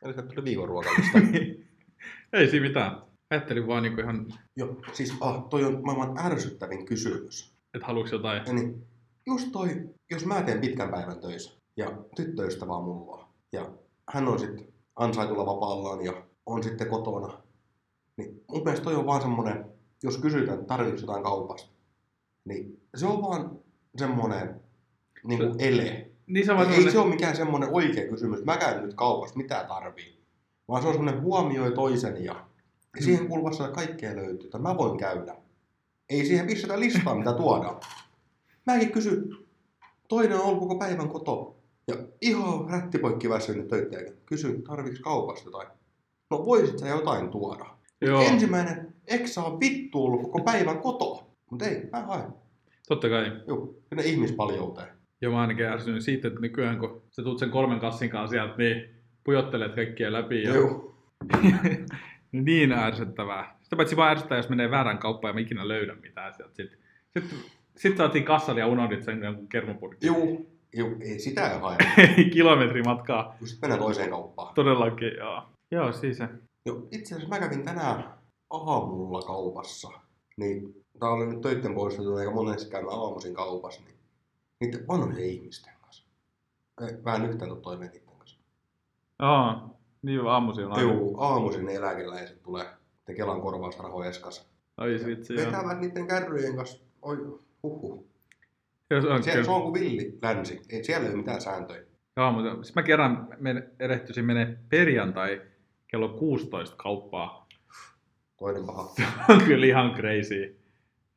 Eli 0.04 0.14
se 0.14 0.22
tuli 0.22 0.46
viikon 0.46 0.68
ruokalista. 0.68 1.20
Ei 2.34 2.48
siinä 2.48 2.68
mitään. 2.68 3.02
Ajattelin 3.30 3.68
vaan 3.68 3.84
niinku 3.84 4.02
ihan, 4.02 4.26
Joo, 4.56 4.82
siis 4.94 5.18
ah, 5.22 5.44
toi 5.50 5.64
on 5.64 5.82
maailman 5.86 6.26
ärsyttävin 6.26 6.86
kysymys. 6.86 7.53
Että 7.74 7.88
haluuks 7.88 8.12
jotain. 8.12 8.42
Ja 8.48 8.54
niin, 8.54 8.88
just 9.26 9.48
toi, 9.52 9.90
jos 10.12 10.26
mä 10.26 10.42
teen 10.42 10.62
pitkän 10.62 10.90
päivän 10.90 11.20
töissä 11.20 11.52
ja 11.78 11.92
tyttöystävä 12.16 12.74
on 12.74 12.84
mulla 12.84 13.30
ja 13.52 13.72
hän 14.10 14.28
on 14.28 14.40
sitten 14.40 14.68
ansaitulla 14.96 15.46
vapaallaan 15.46 16.06
ja 16.06 16.24
on 16.46 16.64
sitten 16.64 16.90
kotona, 16.90 17.42
niin 18.18 18.44
mun 18.52 18.64
mielestä 18.64 18.84
toi 18.84 18.96
on 18.96 19.06
vaan 19.06 19.22
semmonen, 19.22 19.66
jos 20.04 20.18
kysytään, 20.18 20.60
että 20.60 20.68
tarvitsetko 20.68 21.12
jotain 21.12 21.24
kaupasta, 21.24 21.72
niin 22.46 22.82
se 22.96 23.06
on 23.06 23.22
vaan 23.22 23.60
semmonen 23.98 24.62
niin 25.24 25.40
kuin 25.40 25.56
ele. 25.60 26.10
Niin 26.28 26.46
se 26.46 26.52
Ei 26.54 26.92
se 26.92 27.00
ole 27.00 27.10
mikään 27.10 27.36
semmonen 27.36 27.70
oikea 27.72 28.08
kysymys, 28.08 28.46
mä 28.46 28.58
käyn 28.58 28.84
nyt 28.84 28.94
kaupassa, 28.94 29.38
mitä 29.38 29.66
tarvii. 29.68 30.24
Vaan 30.68 30.82
se 30.82 30.88
on 30.88 30.94
semmonen 30.94 31.22
huomioi 31.22 31.72
toisen 31.72 32.24
ja, 32.24 32.48
ja 32.96 33.04
siihen 33.04 33.28
kuuluvassa 33.28 33.68
kaikkea 33.68 34.16
löytyy, 34.16 34.46
että 34.46 34.60
mä 34.60 34.78
voin 34.78 34.98
käydä. 34.98 35.36
Ei 36.10 36.26
siihen 36.26 36.48
pistetä 36.48 36.80
listaa, 36.80 37.16
mitä 37.16 37.34
tuodaan. 37.34 37.80
Mäkin 38.66 38.92
kysyn, 38.92 39.38
toinen 40.08 40.38
on 40.38 40.46
ollut 40.46 40.60
koko 40.60 40.76
päivän 40.76 41.10
koto. 41.10 41.56
Ja 41.88 41.96
ihan 42.22 42.70
rättipoikki 42.70 43.30
väsynyt 43.30 43.68
töittäjä. 43.68 44.12
Kysyn, 44.26 44.64
tarviks 44.64 45.00
kaupasta 45.00 45.48
jotain? 45.48 45.68
No 46.30 46.46
voisit 46.46 46.80
sä 46.80 46.88
jotain 46.88 47.30
tuoda? 47.30 47.66
Joo. 48.02 48.22
Ensimmäinen, 48.22 48.94
eikö 49.08 49.28
sä 49.28 49.44
oo 49.44 49.60
vittu 49.60 50.06
ollut 50.06 50.22
koko 50.22 50.44
päivän 50.44 50.78
koto? 50.78 51.28
Mutta 51.50 51.66
ei, 51.66 51.90
mä 51.92 52.02
haen. 52.02 52.34
Totta 52.88 53.10
kai. 53.10 53.32
Joo, 53.48 53.76
sinne 53.90 54.04
ihmispaljouteen. 54.04 54.88
Ja 55.22 55.30
mä 55.30 55.42
ainakin 55.42 55.66
ärsynyt 55.66 56.04
siitä, 56.04 56.28
että 56.28 56.40
nykyään 56.40 56.80
kun 56.80 57.02
sä 57.12 57.24
tuut 57.24 57.40
sen 57.40 57.50
kolmen 57.50 57.80
kassin 57.80 58.10
kanssa 58.10 58.32
sieltä, 58.32 58.56
niin 58.58 58.90
pujottelet 59.24 59.76
kaikkia 59.76 60.14
läpi. 60.14 60.44
Ja... 60.44 60.56
Joo. 60.56 60.96
niin 62.32 62.72
ärsyttävää. 62.72 63.60
Sitä 63.74 63.78
paitsi 63.78 63.96
vaan 63.96 64.12
ärsyttää, 64.12 64.38
jos 64.38 64.50
menee 64.50 64.72
väärän 64.72 64.98
kauppaan 64.98 65.30
ja 65.30 65.34
mä 65.34 65.40
ikinä 65.40 65.68
löydä 65.68 65.96
mitään 65.96 66.34
sieltä. 66.34 66.54
Sitten 66.56 66.80
sit, 67.20 67.40
sit 67.78 67.98
saatiin 67.98 68.26
kassalle 68.26 68.60
ja 68.60 68.68
unohdit 68.68 69.04
sen 69.04 69.24
jonkun 69.24 69.48
kermapurkin. 69.48 70.08
Joo. 70.08 70.42
Joo, 70.74 70.90
ei 71.02 71.20
sitä 71.20 71.52
ei 71.52 71.60
hae. 71.60 71.78
Kilometri 72.34 72.84
matkaa. 72.84 73.36
Sitten 73.44 73.60
mennään 73.62 73.84
toiseen 73.84 74.10
kauppaan. 74.10 74.54
Todellakin, 74.54 75.16
joo. 75.18 75.44
Joo, 75.72 75.92
siis 75.92 76.18
se. 76.18 76.30
Joo, 76.66 76.88
itse 76.92 77.16
asiassa 77.16 77.36
mä 77.36 77.40
kävin 77.40 77.64
tänään 77.64 78.14
aamulla 78.50 79.22
kaupassa. 79.22 79.92
Niin, 80.38 80.86
tää 81.00 81.10
oli 81.10 81.26
nyt 81.26 81.42
töitten 81.42 81.76
poistettu, 81.76 82.18
eikä 82.18 82.32
monesti 82.32 82.72
käymään 82.72 83.00
aamuisin 83.00 83.34
kaupassa. 83.34 83.82
Niin, 83.86 83.98
niiden 84.60 84.88
vanhojen 84.88 85.30
ihmisten 85.30 85.74
kanssa. 85.82 86.06
Mä 87.06 87.16
en 87.16 87.26
yhtään 87.26 87.52
tuu 87.52 87.62
toimeen 87.62 87.92
niiden 87.92 88.08
kanssa. 88.18 88.40
Joo, 89.20 89.76
niin 90.02 90.28
aamuisin 90.28 90.66
on 90.66 90.72
aina. 90.72 90.94
Joo, 90.94 91.14
aamuisin 91.18 91.70
eläkeläiset 91.70 92.44
tulee 92.44 92.66
te 93.06 93.14
Kelan 93.14 93.42
korvausrahoja 93.42 94.10
eskas. 94.10 94.50
Ai 94.78 95.00
vitsi, 95.06 95.34
joo. 95.34 95.46
Vetävät 95.46 95.80
niiden 95.80 96.08
kärryjen 96.08 96.56
kanssa. 96.56 96.84
Oi. 97.02 97.18
Joo, 98.90 99.02
se 99.02 99.08
on 99.08 99.24
Siellä, 99.24 99.44
se 99.44 99.52
on 99.52 99.62
kuin 99.62 99.74
villi 99.74 100.18
länsi. 100.22 100.62
Ei, 100.70 100.84
siellä 100.84 101.06
ei 101.08 101.10
ole 101.10 101.18
mitään 101.18 101.42
sääntöjä. 101.42 101.82
Joo, 102.18 102.32
mutta 102.32 102.54
siis 102.54 102.76
mä 102.76 102.84
kerran 102.84 103.28
men, 103.40 103.72
erehtyisin 103.80 104.26
menee 104.26 104.58
perjantai 104.70 105.42
kello 105.88 106.10
16 106.10 106.76
kauppaa. 106.76 107.48
Toinen 108.38 108.66
paha. 108.66 108.94
on 109.30 109.44
kyllä 109.44 109.66
ihan 109.66 109.96
crazy. 109.96 110.60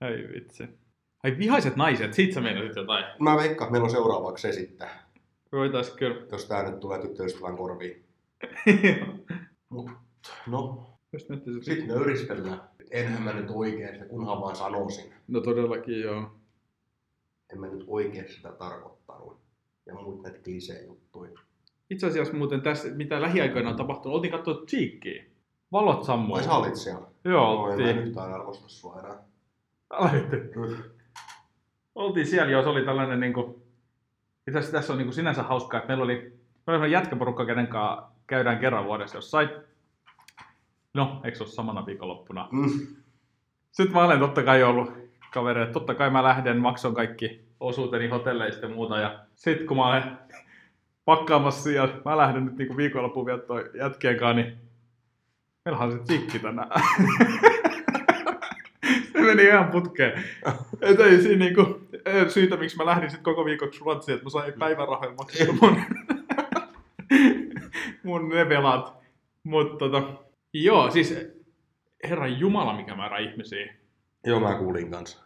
Ai 0.01 0.29
vitsi. 0.35 0.64
Ai 1.25 1.38
vihaiset 1.38 1.77
naiset, 1.77 2.14
siitä 2.14 2.35
sä 2.35 2.40
meinasit 2.40 2.77
jotain. 2.77 3.05
Mä 3.18 3.37
veikkaan, 3.37 3.72
meillä 3.72 3.85
on 3.85 3.90
seuraavaksi 3.90 4.42
se 4.42 4.53
sitten, 4.53 4.88
Voitais 5.53 5.90
kyllä. 5.90 6.27
jos 6.33 6.44
tää 6.44 6.70
nyt 6.70 6.81
tulee 6.81 6.99
tyttöystävän 6.99 7.57
korviin. 7.57 8.05
Mut, 9.68 9.90
no, 10.46 10.87
Jos 11.16 11.29
miettisit. 11.29 11.64
Sitten 11.64 11.88
nöyristellään. 11.88 12.61
Enhän 12.90 13.22
mä 13.22 13.33
nyt 13.33 13.50
oikein 13.50 13.94
sitä, 13.94 14.05
kunhan 14.05 14.40
vaan 14.40 14.57
sanoisin. 14.57 15.12
No 15.29 15.40
todellakin 15.40 16.00
joo. 16.00 16.31
En 17.52 17.61
mä 17.61 17.66
nyt 17.66 17.85
oikein 17.87 18.29
sitä 18.29 18.52
tarkoittanut. 18.52 19.40
Ja 19.87 19.94
muut 19.94 20.22
näitä 20.22 20.38
klisee-juttuja. 20.38 21.31
Itse 21.90 22.07
asiassa 22.07 22.35
muuten 22.35 22.61
tässä, 22.62 22.88
mitä 22.88 23.20
lähiaikoina 23.20 23.70
on 23.70 23.76
tapahtunut, 23.76 24.16
oltiin 24.16 24.33
katsoa 24.33 24.55
Cheekkiä. 24.66 25.24
Valot 25.72 26.05
sammuu. 26.05 26.37
Vai 26.37 26.44
sä 26.44 26.55
olit 26.55 26.76
siellä? 26.76 27.07
Joo, 27.24 27.62
Oi, 27.62 27.68
mä 27.68 27.74
en 27.74 27.88
oltiin. 27.88 28.09
yhtään 28.09 28.35
arvosta 28.35 28.68
sua 28.68 29.00
enää. 29.00 29.18
Älä. 29.92 30.11
Oltiin 31.94 32.26
siellä, 32.26 32.52
joo, 32.52 32.62
se 32.62 32.68
oli 32.68 32.85
tällainen 32.85 33.20
niinku... 33.20 33.62
Itse 34.48 34.59
asiassa 34.59 34.76
tässä 34.76 34.92
on 34.92 34.98
niinku 34.98 35.12
sinänsä 35.12 35.42
hauskaa, 35.42 35.79
että 35.79 35.88
meillä 35.88 36.05
oli, 36.05 36.38
meillä 36.66 36.83
oli 36.85 36.92
jätkäporukka, 36.92 37.46
kenen 37.46 37.66
kanssa 37.66 38.09
käydään 38.26 38.59
kerran 38.59 38.85
vuodessa 38.85 39.16
jossain. 39.16 39.48
No, 40.96 41.20
eikö 41.24 41.37
se 41.37 41.44
ole 41.44 41.50
samana 41.50 41.87
viikonloppuna? 41.87 42.48
Mm. 42.52 42.70
Sitten 43.72 43.96
mä 43.96 44.04
olen 44.04 44.18
totta 44.18 44.42
kai 44.42 44.62
ollut 44.62 44.92
kavereita. 45.32 45.72
Totta 45.72 45.94
kai 45.94 46.11
mä 46.11 46.22
lähden, 46.22 46.61
makson 46.61 46.94
kaikki 46.94 47.40
osuuteni 47.61 48.09
hotelleista 48.09 48.66
ja 48.66 48.74
muuta. 48.74 48.98
Ja 48.98 49.18
sitten 49.35 49.66
kun 49.66 49.76
mä 49.76 49.87
olen 49.87 50.18
pakkaamassa 51.04 51.70
ja 51.70 51.88
mä 52.04 52.16
lähden 52.16 52.44
nyt 52.44 52.56
niinku 52.56 52.76
viikonloppuun 52.76 53.26
viettoon 53.26 53.62
jätkien 53.74 54.18
kanssa, 54.18 54.42
niin 54.42 54.56
meillä 55.64 55.80
on 55.80 55.92
se 55.92 55.98
tsikki 55.98 56.38
tänään. 56.38 56.70
Se 59.12 59.22
meni 59.22 59.44
ihan 59.44 59.70
putkeen. 59.70 60.24
Et 60.80 61.00
ei 61.00 61.22
siinä 61.22 61.44
niinku, 61.44 61.80
ei 62.04 62.30
syytä, 62.30 62.56
miksi 62.56 62.76
mä 62.76 62.87
lähdin 62.87 63.11
sit 63.11 63.22
koko 63.22 63.44
viikoksi 63.44 63.80
Ruotsiin, 63.80 64.14
että 64.14 64.26
mä 64.26 64.30
sain 64.30 64.52
päivärahoja 64.59 65.12
maksaa 65.18 65.46
mun, 65.61 65.80
mun 68.04 68.28
ne 68.28 68.48
velat. 68.48 68.92
Mutta 69.44 69.78
tota, 69.78 70.25
joo, 70.52 70.90
siis 70.90 71.18
herran 72.09 72.40
jumala, 72.40 72.76
mikä 72.76 72.94
määrä 72.94 73.18
ihmisiä. 73.18 73.74
Joo, 74.26 74.40
mä 74.40 74.54
kuulin 74.54 74.90
kanssa. 74.90 75.22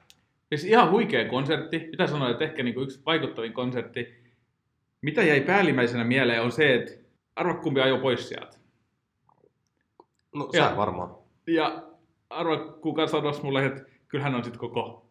Siis 0.49 0.65
ihan 0.65 0.91
huikea 0.91 1.29
konsertti. 1.29 1.79
Mitä 1.79 2.07
sanoa, 2.07 2.31
että 2.31 2.45
ehkä 2.45 2.63
niinku 2.63 2.81
yksi 2.81 3.03
vaikuttavin 3.07 3.53
konsertti. 3.53 4.21
Mitä 5.03 5.23
jäi 5.23 5.41
päällimmäisenä 5.41 6.05
mieleen 6.05 6.43
on 6.43 6.53
se, 6.53 6.75
että 6.75 6.93
arva 7.37 7.55
kumpi 7.55 7.81
ajoi 7.81 7.99
pois 8.01 8.29
sieltä. 8.29 8.57
No 10.35 10.51
Ja- 10.53 10.69
sä 10.71 10.77
varmaan. 10.77 11.15
Ja 11.47 11.83
arva 12.31 12.59
kuka 12.59 13.07
sanoisi 13.07 13.43
mulle, 13.43 13.67
että 13.67 13.83
kyllähän 14.09 14.35
on 14.35 14.45
sitten 14.45 14.61
koko, 14.61 15.07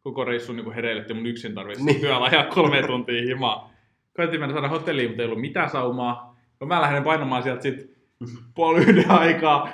koko 0.00 0.24
reissun 0.24 0.56
niin 0.56 0.72
hereille, 0.72 1.00
että 1.02 1.14
mun 1.14 1.26
yksin 1.26 1.54
tarvitsisi 1.54 1.86
Niin. 1.86 2.00
työllä 2.00 2.24
ajaa 2.24 2.44
kolme 2.44 2.82
tuntia 2.86 3.22
himaa. 3.22 3.70
Koitin 4.16 4.40
mennä 4.40 4.52
saada 4.54 4.68
hotelliin, 4.68 5.10
mutta 5.10 5.22
ei 5.22 5.26
ollut 5.28 5.40
mitään 5.40 5.70
saumaa. 5.70 6.36
No 6.60 6.66
mä 6.66 6.80
lähden 6.80 7.04
painamaan 7.04 7.42
sieltä 7.42 7.62
sit 7.62 7.93
puoli 8.54 8.80
yhden 8.80 9.10
aikaa. 9.10 9.68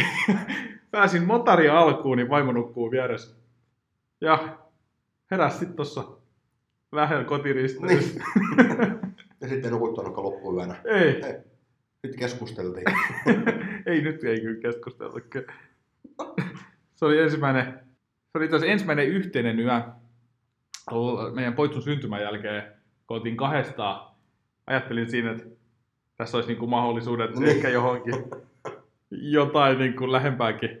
Pääsin 0.90 1.22
motari 1.26 1.68
alkuun, 1.68 2.16
niin 2.16 2.30
vaimo 2.30 2.52
nukkuu 2.52 2.90
vieressä. 2.90 3.36
Ja 4.20 4.58
heräs 5.30 5.58
sit 5.58 5.76
tossa 5.76 6.04
lähellä 6.92 7.24
kotiristeilyssä. 7.24 8.20
Ja 9.42 9.48
sitten 9.48 9.70
nukuttanutko 9.70 10.22
loppuyönä. 10.22 10.76
ei, 10.84 11.22
Nyt 12.02 12.16
keskusteltiin. 12.16 12.84
ei 13.86 14.00
nyt 14.02 14.24
ei 14.24 14.40
kyllä 14.40 14.60
keskusteltu. 14.60 15.18
Se 16.94 17.04
oli 17.04 17.18
ensimmäinen, 17.18 17.64
se 18.32 18.38
oli 18.38 18.70
ensimmäinen 18.70 19.06
yhteinen 19.08 19.60
yö 19.60 19.80
meidän 21.34 21.54
poitsun 21.54 21.82
syntymän 21.82 22.22
jälkeen, 22.22 22.62
kun 23.06 23.16
oltiin 23.16 23.36
kahdestaan. 23.36 24.16
Ajattelin 24.66 25.10
siinä, 25.10 25.30
että 25.30 25.44
tässä 26.20 26.36
olisi 26.36 26.48
niinku 26.48 26.66
mahdollisuudet 26.66 27.36
Niin. 27.36 27.48
ehkä 27.50 27.68
johonkin 27.68 28.14
jotain 29.10 29.78
niinku 29.78 30.12
lähempääkin. 30.12 30.78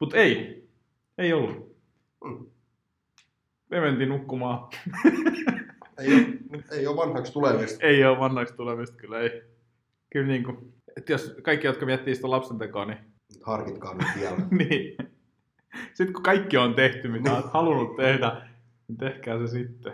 Mutta 0.00 0.16
ei, 0.16 0.64
ei 1.18 1.32
ollut. 1.32 1.76
Mm. 2.24 2.46
Me 3.70 3.80
mentiin 3.80 4.08
nukkumaan. 4.08 4.68
Ei 5.98 6.14
ole, 6.14 6.62
ei 6.70 6.86
ole 6.86 6.96
vanhaksi 6.96 7.32
tulemista. 7.32 7.86
Ei 7.86 8.04
ole 8.04 8.18
vannaksi 8.18 8.54
tulemista 8.54 8.96
kyllä, 8.96 9.20
ei. 9.20 9.42
Kyllä 10.10 10.26
niinku, 10.26 10.72
että 10.96 11.12
jos 11.12 11.36
kaikki, 11.42 11.66
jotka 11.66 11.86
miettii 11.86 12.14
sitä 12.14 12.30
lapsentekoa, 12.30 12.84
niin 12.84 12.98
Harkitkaa 13.42 13.94
nyt 13.94 14.08
vielä. 14.16 14.36
niin. 14.68 14.96
Sitten 15.94 16.12
kun 16.12 16.22
kaikki 16.22 16.56
on 16.56 16.74
tehty, 16.74 17.08
mitä 17.08 17.34
olet 17.34 17.52
halunnut 17.52 17.96
tehdä, 17.96 18.48
niin 18.88 18.98
tehkää 18.98 19.38
se 19.38 19.46
sitten. 19.46 19.92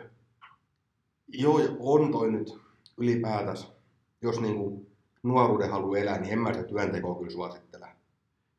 Joo, 1.28 1.60
on 1.80 2.12
toi 2.12 2.32
nyt 2.32 2.58
ylipäätänsä. 2.98 3.79
Jos 4.22 4.40
niinku 4.40 4.86
nuoruuden 5.22 5.70
haluaa 5.70 5.98
elää, 5.98 6.20
niin 6.20 6.32
en 6.32 6.38
mä 6.38 6.52
sitä 6.52 6.68
työntekoa 6.68 7.18
kyllä 7.18 7.30
suosittele. 7.30 7.86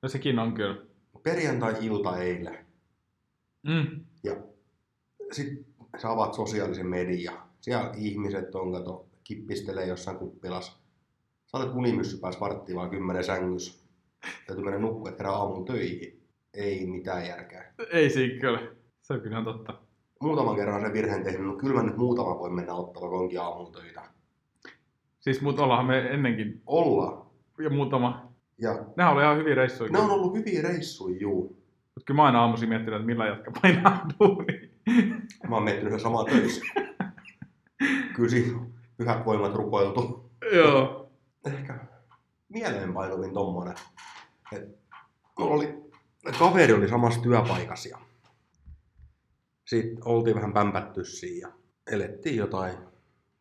No 0.01 0.09
sekin 0.09 0.39
on 0.39 0.53
kyllä. 0.53 0.81
Perjantai-ilta 1.23 2.17
eilen. 2.17 2.65
Mm. 3.63 4.05
Ja 4.23 4.35
sit 5.31 5.65
sä 5.97 6.11
avaat 6.11 6.33
sosiaalisen 6.33 6.87
median. 6.87 7.37
Siellä 7.61 7.91
ihmiset 7.97 8.55
on, 8.55 8.71
kato, 8.71 9.05
kippistelee 9.23 9.85
jossain 9.85 10.17
kuppilas. 10.17 10.81
Sä 11.45 11.57
olet 11.57 11.75
unimyssy 11.75 12.17
pääs 12.17 12.39
varttiin 12.39 12.75
vaan 12.75 12.89
kymmenen 12.89 13.23
sängys. 13.23 13.83
Täytyy 14.47 14.65
mennä 14.65 14.79
nukkua, 14.79 15.09
että 15.09 15.23
herää 15.23 15.37
aamulla 15.37 15.65
töihin. 15.65 16.21
Ei 16.53 16.85
mitään 16.85 17.27
järkeä. 17.27 17.73
Ei 17.91 18.09
siinä 18.09 18.41
kyllä. 18.41 18.75
Se 19.01 19.13
on 19.13 19.21
kyllä 19.21 19.43
totta. 19.43 19.73
Muutaman 20.21 20.55
kerran 20.55 20.81
sen 20.81 20.93
virheen 20.93 21.23
tehnyt, 21.23 21.47
no 21.47 21.55
kyllä 21.55 21.73
mä 21.73 21.83
nyt 21.83 21.97
muutama 21.97 22.39
voi 22.39 22.49
mennä 22.49 22.73
ottaa 22.73 23.01
vaikka 23.01 23.17
onkin 23.17 23.41
aamulla 23.41 23.71
töitä. 23.71 24.10
Siis 25.21 25.41
mut 25.41 25.59
ollaanhan 25.59 25.85
me 25.85 25.97
ennenkin 25.99 26.61
Olla. 26.65 27.25
ja 27.63 27.69
muutama. 27.69 28.31
Ja 28.57 28.85
Nämä 28.95 29.09
oli 29.11 29.21
ihan 29.21 29.37
hyviä 29.37 29.55
reissuja. 29.55 29.91
ne 29.91 29.99
on 29.99 30.11
ollut 30.11 30.33
hyviä 30.33 30.61
reissuja, 30.61 31.17
juu. 31.19 31.43
Mutta 31.95 32.05
kyllä 32.05 32.15
mä 32.17 32.25
aina 32.25 32.41
aamuisin 32.41 32.69
miettinyt, 32.69 32.95
että 32.95 33.05
millä 33.05 33.27
jatka 33.27 33.51
painaa 33.61 34.05
duuni. 34.19 34.71
Mä 35.49 35.55
oon 35.55 35.63
miettinyt 35.63 35.91
sen 35.91 35.99
samaa 35.99 36.23
töissä. 36.25 36.61
Kyllä 38.15 38.29
siinä 38.29 38.57
on 38.57 38.73
pyhät 38.97 39.25
voimat 39.25 39.53
rukoiltu. 39.55 40.31
Joo. 40.55 41.11
Ehkä 41.45 41.79
mieleenpainuvin 42.49 43.33
tommonen. 43.33 43.75
Et 44.51 44.69
mulla 45.39 45.55
oli, 45.55 45.83
kaveri 46.39 46.73
oli 46.73 46.87
samassa 46.89 47.21
työpaikassa 47.21 47.89
ja 47.89 47.97
sitten 49.65 50.07
oltiin 50.07 50.35
vähän 50.35 50.53
pämpätty 50.53 51.05
siinä 51.05 51.47
ja 51.47 51.53
elettiin 51.91 52.37
jotain 52.37 52.77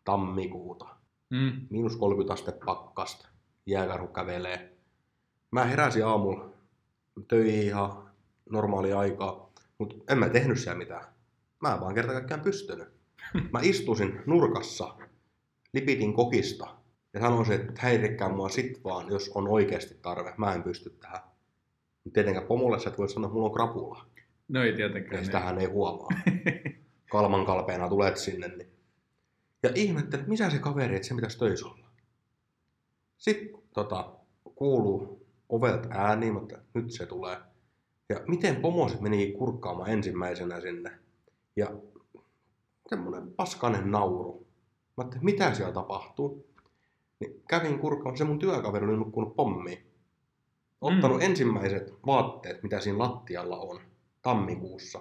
tammikuuta. 0.05 1.00
Mm. 1.31 1.67
Miinus 1.71 1.97
30 1.97 2.33
astetta 2.33 2.65
pakkasta. 2.65 3.29
Jääkarhu 3.67 4.07
kävelee. 4.07 4.73
Mä 5.51 5.65
heräsin 5.65 6.07
aamulla 6.07 6.51
töihin 7.29 7.63
ihan 7.63 8.11
normaali 8.51 8.93
aikaa, 8.93 9.53
mutta 9.79 9.97
en 10.09 10.19
mä 10.19 10.29
tehnyt 10.29 10.59
siellä 10.59 10.79
mitään. 10.79 11.05
Mä 11.61 11.75
en 11.75 11.81
vaan 11.81 11.95
kerta 11.95 12.13
kaikkiaan 12.13 12.43
pystynyt. 12.43 12.89
Mä 13.53 13.61
istusin 13.63 14.21
nurkassa, 14.27 14.95
lipitin 15.73 16.15
kokista 16.15 16.77
ja 17.15 17.21
sanoisin, 17.21 17.55
että 17.55 17.73
häirikkää 17.79 18.29
mua 18.29 18.49
sit 18.49 18.85
vaan, 18.85 19.09
jos 19.09 19.31
on 19.35 19.49
oikeasti 19.49 19.95
tarve. 20.03 20.35
Mä 20.37 20.55
en 20.55 20.63
pysty 20.63 20.91
tähän. 20.91 21.21
Mut 22.05 22.13
Tietenkään 22.13 22.47
pomolle 22.47 22.81
sä 22.81 22.91
et 22.91 22.99
voi 22.99 23.09
sanoa, 23.09 23.27
että 23.27 23.35
mulla 23.35 23.49
on 23.49 23.55
krapula. 23.55 24.07
No 24.49 24.63
ei 24.63 24.73
tietenkään. 24.73 25.17
Ja 25.17 25.25
sitähän 25.25 25.59
ei 25.59 25.67
huomaa. 25.67 26.09
Kalman 27.13 27.47
kalpeena 27.47 27.89
tulet 27.89 28.17
sinne. 28.17 28.49
Niin. 28.49 28.80
Ja 29.63 29.71
ihmettelin, 29.75 30.21
että 30.21 30.29
missä 30.29 30.51
se 30.51 30.59
kaveri, 30.59 30.97
että 30.97 31.09
se 31.09 31.15
pitäisi 31.15 31.39
töissä 31.39 31.67
olla. 31.67 31.87
Sitten 33.19 33.63
tota, 33.75 34.13
kuuluu 34.55 35.27
ovelta 35.49 35.89
ääni, 35.91 36.31
mutta 36.33 36.59
nyt 36.75 36.91
se 36.91 37.07
tulee. 37.07 37.37
Ja 38.09 38.21
miten 38.29 38.57
pomoset 38.57 39.01
meni 39.01 39.33
kurkkaamaan 39.33 39.91
ensimmäisenä 39.91 40.61
sinne. 40.61 40.99
Ja 41.57 41.71
semmoinen 42.89 43.33
paskanen 43.33 43.91
nauru. 43.91 44.47
Mä 44.97 45.03
ajattelin, 45.03 45.25
mitä 45.25 45.55
siellä 45.55 45.73
tapahtuu. 45.73 46.47
Niin 47.21 47.43
kävin 47.49 47.79
kurkkaamaan, 47.79 48.19
se 48.19 48.25
mun 48.25 48.39
työkaveri 48.39 48.87
oli 48.87 48.97
nukkunut 48.97 49.37
pommiin. 49.37 49.87
Ottanut 50.81 51.17
Mm. 51.19 51.23
ensimmäiset 51.23 51.95
vaatteet, 52.07 52.63
mitä 52.63 52.81
siinä 52.81 52.99
lattialla 52.99 53.57
on, 53.59 53.81
tammikuussa. 54.23 55.01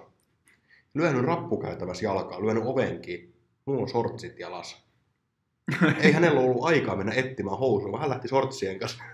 Lyönyt 0.94 1.24
rappukäytävässä 1.24 2.04
jalkaa, 2.04 2.42
lyönyt 2.42 2.62
ovenkin. 2.66 3.34
Mulla 3.66 3.82
on 3.82 3.88
sortsit 3.88 4.38
jalas. 4.38 4.90
Ei 6.02 6.12
hänellä 6.12 6.40
ollut 6.40 6.64
aikaa 6.64 6.96
mennä 6.96 7.12
etsimään 7.12 7.58
housuja, 7.58 7.92
vaan 7.92 8.00
hän 8.00 8.10
lähti 8.10 8.28
sortsien 8.28 8.78
kanssa. 8.78 9.04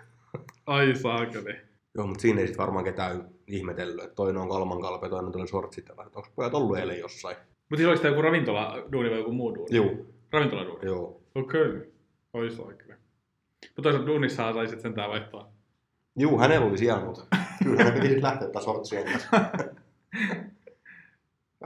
Ai 0.66 0.96
saakeli. 0.96 1.56
Joo, 1.94 2.06
mutta 2.06 2.22
siinä 2.22 2.40
ei 2.40 2.46
sitten 2.46 2.62
varmaan 2.62 2.85
ketään 2.85 3.28
ihmetellyt, 3.46 4.04
että 4.04 4.14
toinen 4.14 4.42
on 4.42 4.48
kalman 4.48 4.80
kalpe, 4.80 5.09
toinen 5.09 5.32
tuli 5.32 5.48
sortsit 5.48 5.88
jalas. 5.88 6.06
Onko 6.06 6.28
pojat 6.37 6.54
ollut 6.54 6.78
eilen 6.78 6.98
jossain? 6.98 7.37
Mutta 7.37 7.76
siis 7.76 7.88
oliko 7.88 8.02
tämä 8.02 8.12
joku 8.12 8.22
ravintola 8.22 8.87
duuni 8.92 9.11
vai 9.11 9.18
joku 9.18 9.32
muu 9.32 9.54
duuni? 9.54 9.76
Joo, 9.76 9.90
Ravintola 10.32 10.64
duuni. 10.64 10.87
joo. 10.87 11.20
Okei. 11.35 11.68
Okay. 11.68 11.87
Oi 12.32 12.50
saakeli. 12.50 12.92
Mutta 13.66 13.82
toisaalta 13.82 14.06
duunissahan 14.06 14.54
saisit 14.54 14.80
sentään 14.80 15.11
vaihtaa. 15.11 15.52
Juu, 16.18 16.38
hänellä 16.38 16.66
oli 16.66 16.78
siellä, 16.78 17.04
mutta 17.04 17.26
kyllä 17.64 17.85
hän 17.85 17.92
piti 17.92 18.22
lähteä 18.22 18.48
taas 18.48 18.64
sortsien 18.64 19.04
kanssa. 19.04 19.28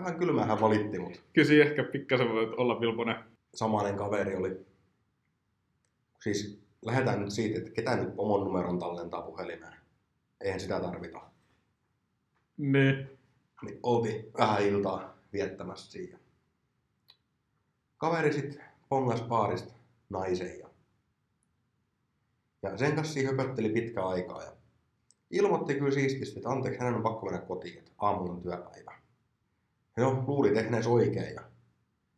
Vähän 0.00 0.18
kylmää 0.18 0.46
hän 0.46 0.60
valitti, 0.60 0.98
mutta 0.98 1.20
siinä 1.42 1.64
ehkä 1.64 1.84
pikkasen 1.84 2.28
voi 2.28 2.54
olla 2.56 2.80
vilponen. 2.80 3.16
samainen 3.54 3.96
kaveri 3.96 4.36
oli. 4.36 4.66
Siis 6.22 6.60
lähdetään 6.84 7.20
nyt 7.20 7.30
siitä, 7.30 7.58
että 7.58 7.70
ketä 7.70 7.96
nyt 7.96 8.16
pomon 8.16 8.44
numeron 8.44 8.78
tallentaa 8.78 9.22
puhelimeen. 9.22 9.74
Eihän 10.40 10.60
sitä 10.60 10.80
tarvita. 10.80 11.20
Niin. 12.56 13.18
Niin 13.62 13.80
oltiin 13.82 14.32
vähän 14.38 14.62
iltaa 14.62 15.14
viettämässä 15.32 15.92
siinä. 15.92 16.18
Kaveri 17.98 18.32
sitten 18.32 18.64
pongas 18.88 19.22
baarista 19.22 19.72
naisen 20.10 20.58
ja, 20.58 20.68
ja 22.62 22.76
sen 22.76 22.94
kanssa 22.94 23.14
siinä 23.14 23.30
höpötteli 23.30 23.68
pitkä 23.68 24.06
aikaa 24.06 24.42
ja 24.42 24.52
ilmoitti 25.30 25.74
kyllä 25.74 25.90
siististi, 25.90 26.38
että 26.38 26.50
anteeksi, 26.50 26.80
hänen 26.80 26.94
on 26.94 27.02
pakko 27.02 27.26
mennä 27.26 27.46
kotiin, 27.46 27.78
että 27.78 27.90
aamulla 27.98 28.32
on 28.32 28.42
työpäivä. 28.42 28.99
No, 29.96 30.24
luuli 30.26 30.50
tehneensä 30.50 30.90
oikein 30.90 31.34
ja 31.34 31.42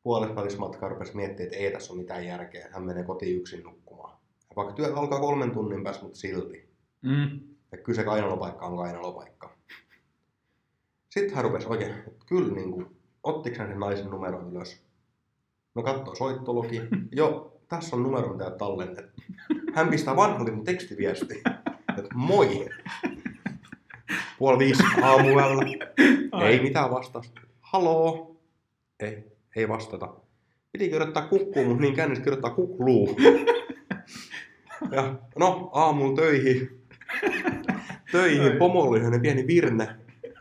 puolessa 0.02 0.36
välissä 0.36 0.58
matka 0.58 0.88
rupesi 0.88 1.16
miettimään, 1.16 1.46
että 1.46 1.56
ei 1.56 1.72
tässä 1.72 1.92
ole 1.92 2.00
mitään 2.00 2.26
järkeä, 2.26 2.68
hän 2.72 2.82
menee 2.82 3.04
kotiin 3.04 3.36
yksin 3.36 3.62
nukkumaan. 3.62 4.18
Ja 4.50 4.56
vaikka 4.56 4.74
työ 4.74 4.94
alkaa 4.96 5.20
kolmen 5.20 5.50
tunnin 5.50 5.84
päästä, 5.84 6.02
mutta 6.02 6.18
silti. 6.18 6.68
Mm. 7.02 7.40
Ja 7.72 7.78
kyllä 7.78 7.96
se 7.96 8.04
kainalopaikka 8.04 8.66
on 8.66 8.76
kainalopaikka. 8.76 9.56
Sitten 11.10 11.34
hän 11.34 11.44
rupesi 11.44 11.68
oikein, 11.68 11.90
että 11.92 12.26
kyllä 12.26 12.54
niin 12.54 12.70
kuin, 12.70 12.96
ottiko 13.22 13.56
hän 13.58 13.68
sen 13.68 13.80
naisen 13.80 14.10
numeron 14.10 14.50
ylös? 14.50 14.82
No 15.74 15.82
katsoo 15.82 16.14
soittoluki. 16.14 16.80
Joo, 17.12 17.60
tässä 17.68 17.96
on 17.96 18.02
numero, 18.02 18.32
mitä 18.32 18.50
tallennettu. 18.50 19.22
Hän 19.74 19.88
pistää 19.88 20.16
vanhalle 20.16 20.50
mun 20.50 20.64
tekstiviesti. 20.64 21.42
Että 21.98 22.14
moi. 22.14 22.68
puoli 24.38 24.58
viisi 24.58 24.82
aamuella. 25.02 25.62
Ei 26.44 26.62
mitään 26.62 26.90
vastausta. 26.90 27.40
Haloo? 27.72 28.36
Ei, 29.00 29.24
ei 29.56 29.68
vastata. 29.68 30.14
Piti 30.72 30.88
kirjoittaa 30.88 31.28
kukkuu, 31.28 31.64
mutta 31.64 31.80
niin 31.80 31.94
käännös 31.94 32.18
kirjoittaa 32.18 32.50
kukluu. 32.50 33.16
Ja 34.90 35.14
no, 35.38 35.70
aamulla 35.72 36.16
töihin. 36.16 36.82
Töihin 38.12 38.42
sellainen 38.42 39.20
pieni 39.20 39.46
virne. 39.46 39.88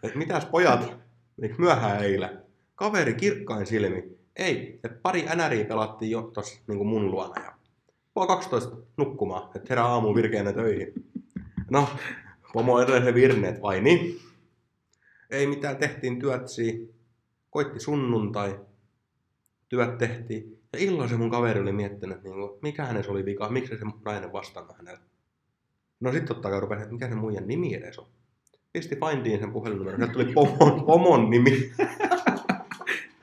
Että 0.03 0.17
mitäs 0.17 0.45
pojat, 0.45 0.97
menikö 1.37 1.55
myöhään 1.59 2.03
eilen? 2.03 2.41
Kaveri 2.75 3.13
kirkkain 3.13 3.65
silmi. 3.65 4.03
Ei, 4.35 4.79
että 4.83 4.99
pari 5.01 5.25
NRiä 5.35 5.65
pelattiin 5.65 6.11
jo 6.11 6.21
tossa 6.21 6.59
niin 6.67 6.87
mun 6.87 7.11
luona. 7.11 7.43
Ja 7.43 7.53
puoli 8.13 8.27
12 8.27 8.77
nukkumaan, 8.97 9.49
että 9.55 9.67
herää 9.69 9.85
aamulla 9.85 10.15
virkeänä 10.15 10.53
töihin. 10.53 10.93
No, 11.69 11.87
pomo 12.53 12.81
edelleen 12.81 13.15
virneet, 13.15 13.61
vai 13.61 13.81
niin? 13.81 14.19
Ei 15.29 15.47
mitään, 15.47 15.77
tehtiin 15.77 16.19
työt 16.19 16.47
siinä. 16.47 17.00
Koitti 17.51 17.79
sunnuntai. 17.79 18.59
Työt 19.69 19.97
tehtiin. 19.97 20.59
Ja 20.73 20.79
illalla 20.79 21.07
se 21.07 21.17
mun 21.17 21.31
kaveri 21.31 21.59
oli 21.59 21.71
miettinyt, 21.71 22.17
että 22.17 22.29
niinku, 22.29 22.59
mikä 22.61 22.85
hänessä 22.85 23.11
oli 23.11 23.25
vika, 23.25 23.49
miksi 23.49 23.77
se 23.77 23.85
nainen 24.05 24.33
vastannut 24.33 24.77
hänelle. 24.77 24.99
No 25.99 26.11
sit 26.11 26.25
totta 26.25 26.49
kai 26.49 26.59
rupesi, 26.59 26.81
että 26.81 26.93
mikä 26.93 27.09
se 27.09 27.15
muijan 27.15 27.47
nimi 27.47 27.75
edes 27.75 27.99
on. 27.99 28.07
Pisti 28.73 28.95
Findiin 28.95 29.39
sen 29.39 29.51
puhelinnumeron, 29.51 29.99
sieltä 29.99 30.13
tuli 30.13 30.33
pomon, 30.33 30.83
pomon 30.85 31.29
nimi. 31.29 31.73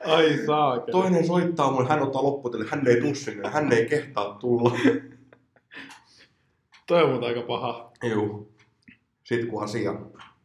Ai 0.05 0.37
saakeli. 0.45 0.91
Toinen 0.91 1.27
soittaa 1.27 1.71
mulle, 1.71 1.89
hän 1.89 2.01
ottaa 2.01 2.23
lopputelle, 2.23 2.65
hän 2.71 2.87
ei 2.87 3.01
tuu 3.01 3.15
sinne, 3.15 3.49
hän 3.49 3.71
ei 3.71 3.85
kehtaa 3.85 4.33
tulla. 4.33 4.77
Toi 6.87 7.03
on 7.03 7.23
aika 7.23 7.41
paha. 7.41 7.91
Juu. 8.03 8.51
Sitten 9.23 9.49
kun 9.49 9.63
asia 9.63 9.95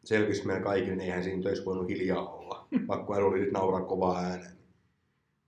selvisi 0.04 0.46
meidän 0.46 0.64
kaikille, 0.64 0.96
niin 0.96 1.08
eihän 1.08 1.24
siinä 1.24 1.42
töissä 1.42 1.64
voinut 1.64 1.88
hiljaa 1.88 2.28
olla. 2.28 2.63
Vaikka 2.88 3.14
hän 3.14 3.24
oli 3.24 3.50
nauraa 3.50 3.82
kovaa 3.82 4.18
ääneen. 4.18 4.56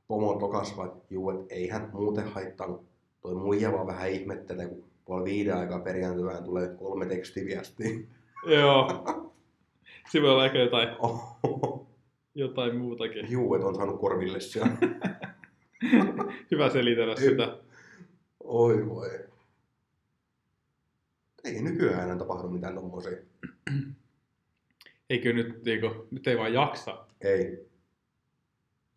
Pomo 0.09 0.35
tokas 0.35 0.77
vaan, 0.77 0.93
juu, 1.11 1.31
et 1.31 1.47
eihän 1.51 1.91
muuten 1.93 2.33
haittanut. 2.33 2.85
Toi 3.21 3.35
muija 3.35 3.73
vaan 3.73 3.87
vähän 3.87 4.11
ihmettelee, 4.11 4.69
kun 4.69 4.85
puoli 5.05 5.25
viiden 5.25 5.57
aikaa 5.57 5.79
perjantaina 5.79 6.43
tulee 6.43 6.69
kolme 6.69 7.07
tekstiviestiä. 7.07 7.91
Joo. 8.47 9.05
Siinä 10.11 10.23
voi 10.23 10.33
olla 10.33 10.47
ehkä 10.47 10.59
jotain, 10.59 10.89
Oho. 10.99 11.87
jotain 12.35 12.77
muutakin. 12.77 13.31
Juu, 13.31 13.55
et 13.55 13.63
on 13.63 13.75
saanut 13.75 14.01
korville 14.01 14.41
siellä. 14.41 14.77
Hyvä 16.51 16.71
selitellä 16.71 17.17
sitä. 17.17 17.59
Oi 18.45 18.89
voi. 18.89 19.11
Ei 21.45 21.63
nykyään 21.63 22.03
enää 22.03 22.17
tapahdu 22.17 22.49
mitään 22.49 22.75
tommosia. 22.75 23.17
Eikö 25.11 25.33
nyt, 25.33 25.65
niinku, 25.65 26.09
nyt 26.11 26.27
ei 26.27 26.39
vaan 26.39 26.53
jaksa. 26.55 26.99
Ei. 27.21 27.67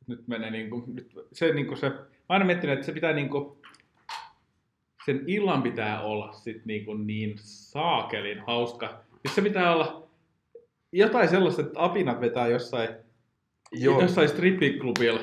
Nyt 0.08 0.28
menee 0.28 0.52
niinku, 0.52 0.84
nyt 0.88 1.12
se 1.34 1.54
niinku 1.54 1.76
se, 1.76 1.89
mä 1.89 2.06
aina 2.30 2.45
miettinyt, 2.45 2.74
että 2.74 2.86
se 2.86 2.91
pitää 2.91 3.13
niinku, 3.13 3.62
sen 5.06 5.24
illan 5.28 5.63
pitää 5.63 6.02
olla 6.02 6.32
sit 6.34 6.65
niinku 6.65 6.93
niin 6.93 7.34
saakelin 7.41 8.39
hauska. 8.48 9.04
Siis 9.22 9.36
se 9.36 9.41
pitää 9.41 9.76
olla 9.76 10.08
jotain 10.91 11.30
sellaista, 11.30 11.62
että 11.62 11.84
apinat 11.84 12.22
vetää 12.22 12.48
jossain, 12.48 12.89
Joo. 13.72 14.02
jossain 14.02 14.30
strippiklubilla. 14.30 15.22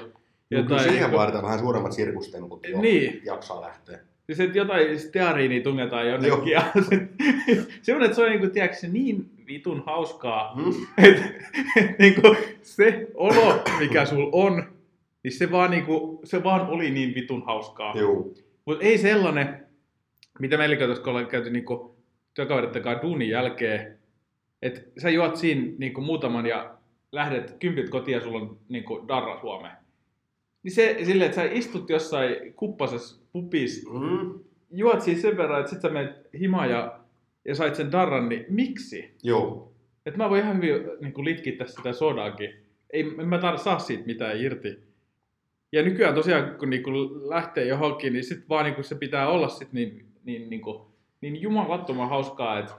No, 0.50 0.58
Jotain, 0.58 0.80
siihen 0.82 1.00
niinku- 1.00 1.16
vaaditaan 1.16 1.44
vähän 1.44 1.58
suuremmat 1.58 1.92
sirkustemput, 1.92 2.66
jo 2.68 2.80
Niin. 2.80 3.20
jaksaa 3.24 3.60
lähteä. 3.60 3.98
Siis 4.26 4.40
että 4.40 4.58
jotain 4.58 4.98
steariinia 5.00 5.62
tungetaan 5.62 6.08
jonnekin. 6.08 6.48
Ja 6.48 6.62
se, 6.88 7.08
semmoinen, 7.82 8.06
että 8.06 8.16
se 8.16 8.22
on 8.22 8.30
niinku, 8.30 8.46
tiedätkö, 8.48 8.76
se 8.76 8.88
niin 8.88 9.30
vitun 9.46 9.82
hauskaa, 9.86 10.54
Hmm? 10.54 10.72
että 10.98 11.24
et, 11.76 11.98
niinku, 11.98 12.36
se 12.62 13.06
olo, 13.14 13.62
mikä 13.78 14.04
sul 14.04 14.28
on, 14.32 14.62
niin 15.24 15.32
se 15.32 15.50
vaan, 15.50 15.70
niinku, 15.70 16.20
se 16.24 16.44
vaan 16.44 16.68
oli 16.68 16.90
niin 16.90 17.14
vitun 17.14 17.42
hauskaa. 17.46 17.94
Mutta 18.64 18.84
ei 18.84 18.98
sellainen, 18.98 19.66
mitä 20.38 20.56
meillä 20.56 20.76
käytössä, 20.76 21.02
kun 21.02 21.10
ollaan 21.10 21.26
käyty 21.26 21.50
niinku, 21.50 21.96
työkavereiden 22.34 22.82
kanssa 22.82 23.02
duunin 23.02 23.28
jälkeen, 23.28 23.98
että 24.62 24.80
sä 24.98 25.10
juot 25.10 25.36
siinä 25.36 25.72
niinku, 25.78 26.00
muutaman 26.00 26.46
ja 26.46 26.74
lähdet 27.12 27.56
kympit 27.58 27.90
kotiin 27.90 28.14
ja 28.14 28.20
sulla 28.20 28.38
on 28.40 28.58
niinku, 28.68 29.04
darra 29.08 29.40
Suomeen. 29.40 29.76
Niin 30.62 30.72
se 30.72 30.96
silleen, 31.04 31.30
että 31.30 31.42
sä 31.42 31.48
istut 31.52 31.90
jossain 31.90 32.54
kuppasessa 32.54 33.22
pupissa 33.32 33.90
Mm. 33.90 34.34
juot 34.70 35.00
siis 35.02 35.22
sen 35.22 35.36
verran, 35.36 35.60
että 35.60 35.70
sit 35.72 35.80
sä 35.82 35.88
menet 35.88 36.16
himaan 36.40 36.70
ja, 36.70 36.98
ja 37.48 37.54
sait 37.54 37.74
sen 37.74 37.92
darran, 37.92 38.28
niin 38.28 38.44
miksi? 38.48 39.16
Joo. 39.22 39.72
Että 40.06 40.18
mä 40.18 40.30
voin 40.30 40.42
ihan 40.42 40.56
hyvin 40.56 40.70
niin 41.00 41.24
litkittää 41.24 41.66
sitä 41.66 41.92
sodaakin. 41.92 42.54
Ei, 42.92 43.14
en 43.18 43.28
mä 43.28 43.38
tar- 43.38 43.58
saa 43.58 43.78
siitä 43.78 44.06
mitään 44.06 44.40
irti. 44.40 44.78
Ja 45.72 45.82
nykyään 45.82 46.14
tosiaan, 46.14 46.58
kun 46.58 46.70
niinku 46.70 46.90
lähtee 47.28 47.66
johonkin, 47.66 48.12
niin 48.12 48.24
sit 48.24 48.48
vaan 48.48 48.64
niinku 48.64 48.82
se 48.82 48.94
pitää 48.94 49.28
olla 49.28 49.48
sit 49.48 49.72
niin, 49.72 50.06
niin, 50.24 50.50
niinku, 50.50 50.86
niin 51.20 51.42
jumalattoman 51.42 52.08
hauskaa, 52.08 52.58
että 52.58 52.72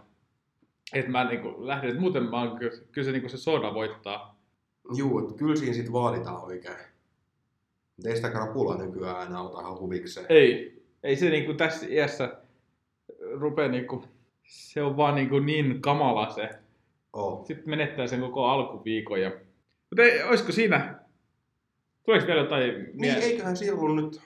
et 0.94 1.08
mä 1.08 1.24
niinku 1.24 1.68
lähden. 1.68 1.90
Et 1.90 2.00
muuten 2.00 2.24
mä 2.24 2.42
oon, 2.42 2.58
kyllä, 2.58 2.78
kyllä 2.92 3.06
se, 3.06 3.12
niinku 3.12 3.30
se 3.30 3.38
soda 3.38 3.74
voittaa. 3.74 4.40
Juu, 4.98 5.20
että 5.20 5.34
kyllä 5.34 5.56
siinä 5.56 5.74
sit 5.74 5.92
vaaditaan 5.92 6.44
oikein. 6.44 6.78
Mutta 7.98 8.10
ei 8.10 8.16
sitä 8.16 8.30
krapula 8.30 8.78
nykyään 8.78 9.28
enää 9.28 9.42
ota 9.42 9.62
ihan 9.62 9.80
huvikseen. 9.80 10.26
Ei, 10.30 10.82
ei 11.04 11.16
se 11.16 11.30
niinku 11.30 11.54
tässä 11.54 11.86
iässä 11.90 12.42
rupea 13.34 13.68
niinku, 13.68 14.04
se 14.48 14.82
on 14.84 14.98
vaan 14.98 15.16
niinku 15.16 15.40
niin 15.40 15.82
kamala 15.82 16.30
se, 16.30 16.50
Oh. 17.14 17.46
Sitten 17.46 17.70
menettää 17.70 18.08
sen 18.08 18.20
koko 18.20 18.46
alkuviikon. 18.46 19.22
Ja... 19.22 19.30
Mutta 19.90 20.04
ei, 20.04 20.24
olisiko 20.24 20.52
siinä... 20.52 21.00
Tuleeko 22.04 22.28
vielä 22.28 22.42
jotain 22.42 22.74
Niin, 22.74 22.90
mie- 22.94 23.14
eiköhän 23.16 23.58
siinä 23.58 23.76
ollut 23.78 23.96
nyt 24.06 24.22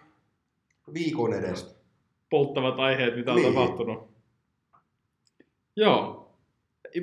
viikon 0.93 1.33
edestä. 1.33 1.75
polttavat 2.29 2.79
aiheet, 2.79 3.15
mitä 3.15 3.31
on 3.31 3.37
Niin. 3.41 3.53
tapahtunut? 3.53 4.09
Joo. 5.75 6.17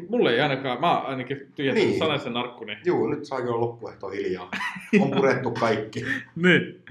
Mulle 0.09 0.33
ei 0.33 0.41
ainakaan, 0.41 0.81
mä 0.81 0.99
ainakin 0.99 1.37
tyhjentänyt 1.55 1.75
Niin. 1.75 1.89
niin. 1.91 1.99
sanaisen 1.99 2.33
narkkuni. 2.33 2.77
Juu, 2.85 3.07
nyt 3.07 3.25
saakin 3.25 3.49
olla 3.49 3.61
loppuehto 3.61 4.09
hiljaa. 4.09 4.51
On 5.01 5.11
purettu 5.11 5.51
kaikki. 5.51 6.01
Niin. 6.37 6.83